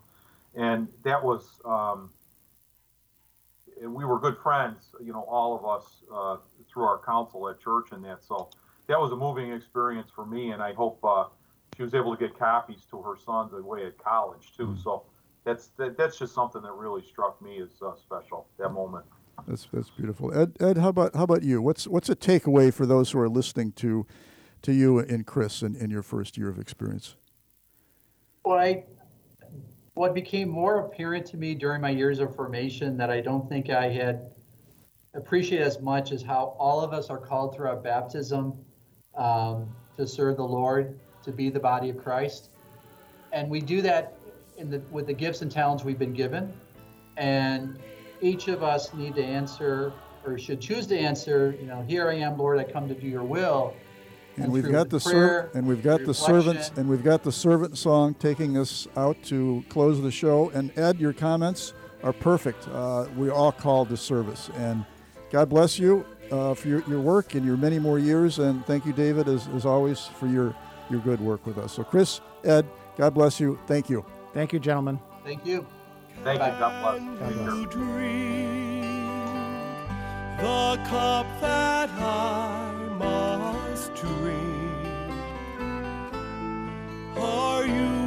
and 0.55 0.87
that 1.03 1.23
was. 1.23 1.59
Um, 1.65 2.11
we 3.83 4.05
were 4.05 4.19
good 4.19 4.37
friends, 4.43 4.93
you 5.03 5.11
know, 5.11 5.21
all 5.21 5.57
of 5.57 5.65
us 5.65 6.03
uh, 6.13 6.37
through 6.71 6.83
our 6.83 6.99
council 6.99 7.49
at 7.49 7.59
church 7.59 7.87
and 7.91 8.05
that. 8.05 8.23
So 8.23 8.49
that 8.87 8.99
was 8.99 9.11
a 9.11 9.15
moving 9.15 9.51
experience 9.51 10.11
for 10.13 10.25
me, 10.25 10.51
and 10.51 10.61
I 10.61 10.73
hope 10.73 10.99
uh, 11.03 11.25
she 11.75 11.83
was 11.83 11.93
able 11.95 12.15
to 12.15 12.19
get 12.19 12.37
copies 12.37 12.85
to 12.91 13.01
her 13.01 13.15
sons 13.17 13.53
away 13.53 13.85
at 13.85 13.97
college 13.97 14.53
too. 14.55 14.67
Mm-hmm. 14.67 14.81
So 14.81 15.05
that's 15.43 15.69
that, 15.77 15.97
that's 15.97 16.19
just 16.19 16.35
something 16.35 16.61
that 16.61 16.73
really 16.73 17.03
struck 17.03 17.41
me 17.41 17.59
as 17.61 17.69
uh, 17.81 17.95
special 17.95 18.47
that 18.59 18.69
moment. 18.69 19.05
That's 19.47 19.67
that's 19.73 19.89
beautiful. 19.89 20.37
Ed, 20.37 20.57
Ed, 20.59 20.77
how 20.77 20.89
about 20.89 21.15
how 21.15 21.23
about 21.23 21.43
you? 21.43 21.61
What's 21.61 21.87
what's 21.87 22.09
a 22.09 22.15
takeaway 22.15 22.73
for 22.73 22.85
those 22.85 23.11
who 23.11 23.19
are 23.19 23.29
listening 23.29 23.71
to 23.73 24.05
to 24.61 24.73
you 24.73 24.99
and 24.99 25.25
Chris 25.25 25.63
in, 25.63 25.75
in 25.75 25.89
your 25.89 26.03
first 26.03 26.37
year 26.37 26.49
of 26.49 26.59
experience? 26.59 27.15
Well, 28.45 28.59
I, 28.59 28.83
what 29.93 30.13
became 30.13 30.49
more 30.49 30.79
apparent 30.79 31.25
to 31.27 31.37
me 31.37 31.53
during 31.53 31.81
my 31.81 31.89
years 31.89 32.19
of 32.19 32.35
formation 32.35 32.97
that 32.97 33.09
I 33.09 33.21
don't 33.21 33.47
think 33.49 33.69
I 33.69 33.89
had 33.89 34.31
appreciated 35.13 35.65
as 35.65 35.81
much 35.81 36.11
is 36.11 36.23
how 36.23 36.55
all 36.57 36.81
of 36.81 36.93
us 36.93 37.09
are 37.09 37.17
called 37.17 37.55
through 37.55 37.67
our 37.67 37.75
baptism 37.75 38.53
um, 39.15 39.69
to 39.97 40.07
serve 40.07 40.37
the 40.37 40.43
Lord, 40.43 40.97
to 41.23 41.31
be 41.31 41.49
the 41.49 41.59
body 41.59 41.89
of 41.89 41.97
Christ, 41.97 42.49
and 43.33 43.49
we 43.49 43.59
do 43.59 43.81
that 43.81 44.17
the 44.57 44.81
with 44.91 45.07
the 45.07 45.13
gifts 45.13 45.41
and 45.41 45.51
talents 45.51 45.83
we've 45.83 45.99
been 45.99 46.13
given, 46.13 46.53
and 47.17 47.79
each 48.21 48.47
of 48.47 48.63
us 48.63 48.93
need 48.93 49.15
to 49.15 49.23
answer 49.23 49.91
or 50.25 50.37
should 50.37 50.61
choose 50.61 50.85
to 50.85 50.97
answer, 50.97 51.55
you 51.59 51.65
know, 51.65 51.81
here 51.81 52.07
I 52.09 52.15
am, 52.15 52.37
Lord, 52.37 52.59
I 52.59 52.63
come 52.63 52.87
to 52.87 52.93
do 52.93 53.07
your 53.07 53.23
will. 53.23 53.73
And, 54.35 54.45
and 54.45 54.53
we've 54.53 54.71
got 54.71 54.89
the 54.89 54.99
prayer, 54.99 55.49
ser- 55.51 55.57
and 55.57 55.67
we've 55.67 55.83
got 55.83 56.05
the 56.05 56.13
servants 56.13 56.71
and 56.77 56.87
we've 56.87 57.03
got 57.03 57.21
the 57.23 57.31
servant 57.31 57.77
song 57.77 58.13
taking 58.13 58.57
us 58.57 58.87
out 58.95 59.21
to 59.23 59.63
close 59.69 60.01
the 60.01 60.11
show. 60.11 60.49
And 60.51 60.75
Ed, 60.77 60.99
your 60.99 61.13
comments 61.13 61.73
are 62.03 62.13
perfect. 62.13 62.67
Uh, 62.69 63.07
we're 63.15 63.33
all 63.33 63.51
called 63.51 63.89
to 63.89 63.97
service, 63.97 64.49
and 64.55 64.85
God 65.31 65.49
bless 65.49 65.77
you 65.77 66.05
uh, 66.31 66.53
for 66.53 66.67
your, 66.67 66.83
your 66.87 67.01
work 67.01 67.35
and 67.35 67.45
your 67.45 67.57
many 67.57 67.77
more 67.77 67.99
years. 67.99 68.39
And 68.39 68.65
thank 68.65 68.85
you, 68.85 68.93
David, 68.93 69.27
as, 69.27 69.47
as 69.49 69.65
always, 69.65 70.05
for 70.05 70.27
your 70.27 70.55
your 70.89 70.99
good 71.01 71.21
work 71.21 71.45
with 71.45 71.57
us. 71.57 71.73
So, 71.73 71.83
Chris, 71.83 72.19
Ed, 72.43 72.67
God 72.97 73.13
bless 73.13 73.39
you. 73.39 73.57
Thank 73.65 73.89
you. 73.89 74.05
Thank 74.33 74.53
you, 74.53 74.59
gentlemen. 74.59 74.99
Thank 75.23 75.45
you. 75.45 75.65
Thank 76.23 76.41
you. 76.41 76.47
God 76.47 76.99
bless. 77.19 77.33
God 77.33 77.33
bless. 77.33 78.31
the 80.41 80.77
cup 80.89 82.80
you 83.01 83.89
you 87.65 88.01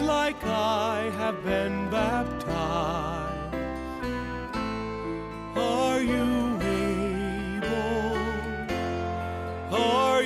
like 0.00 0.42
I 0.44 1.10
have 1.18 1.44
been 1.44 1.90
baptized? 1.90 3.54
Are 5.56 6.00
you 6.00 6.58
able? 7.60 8.16
Are 9.72 10.22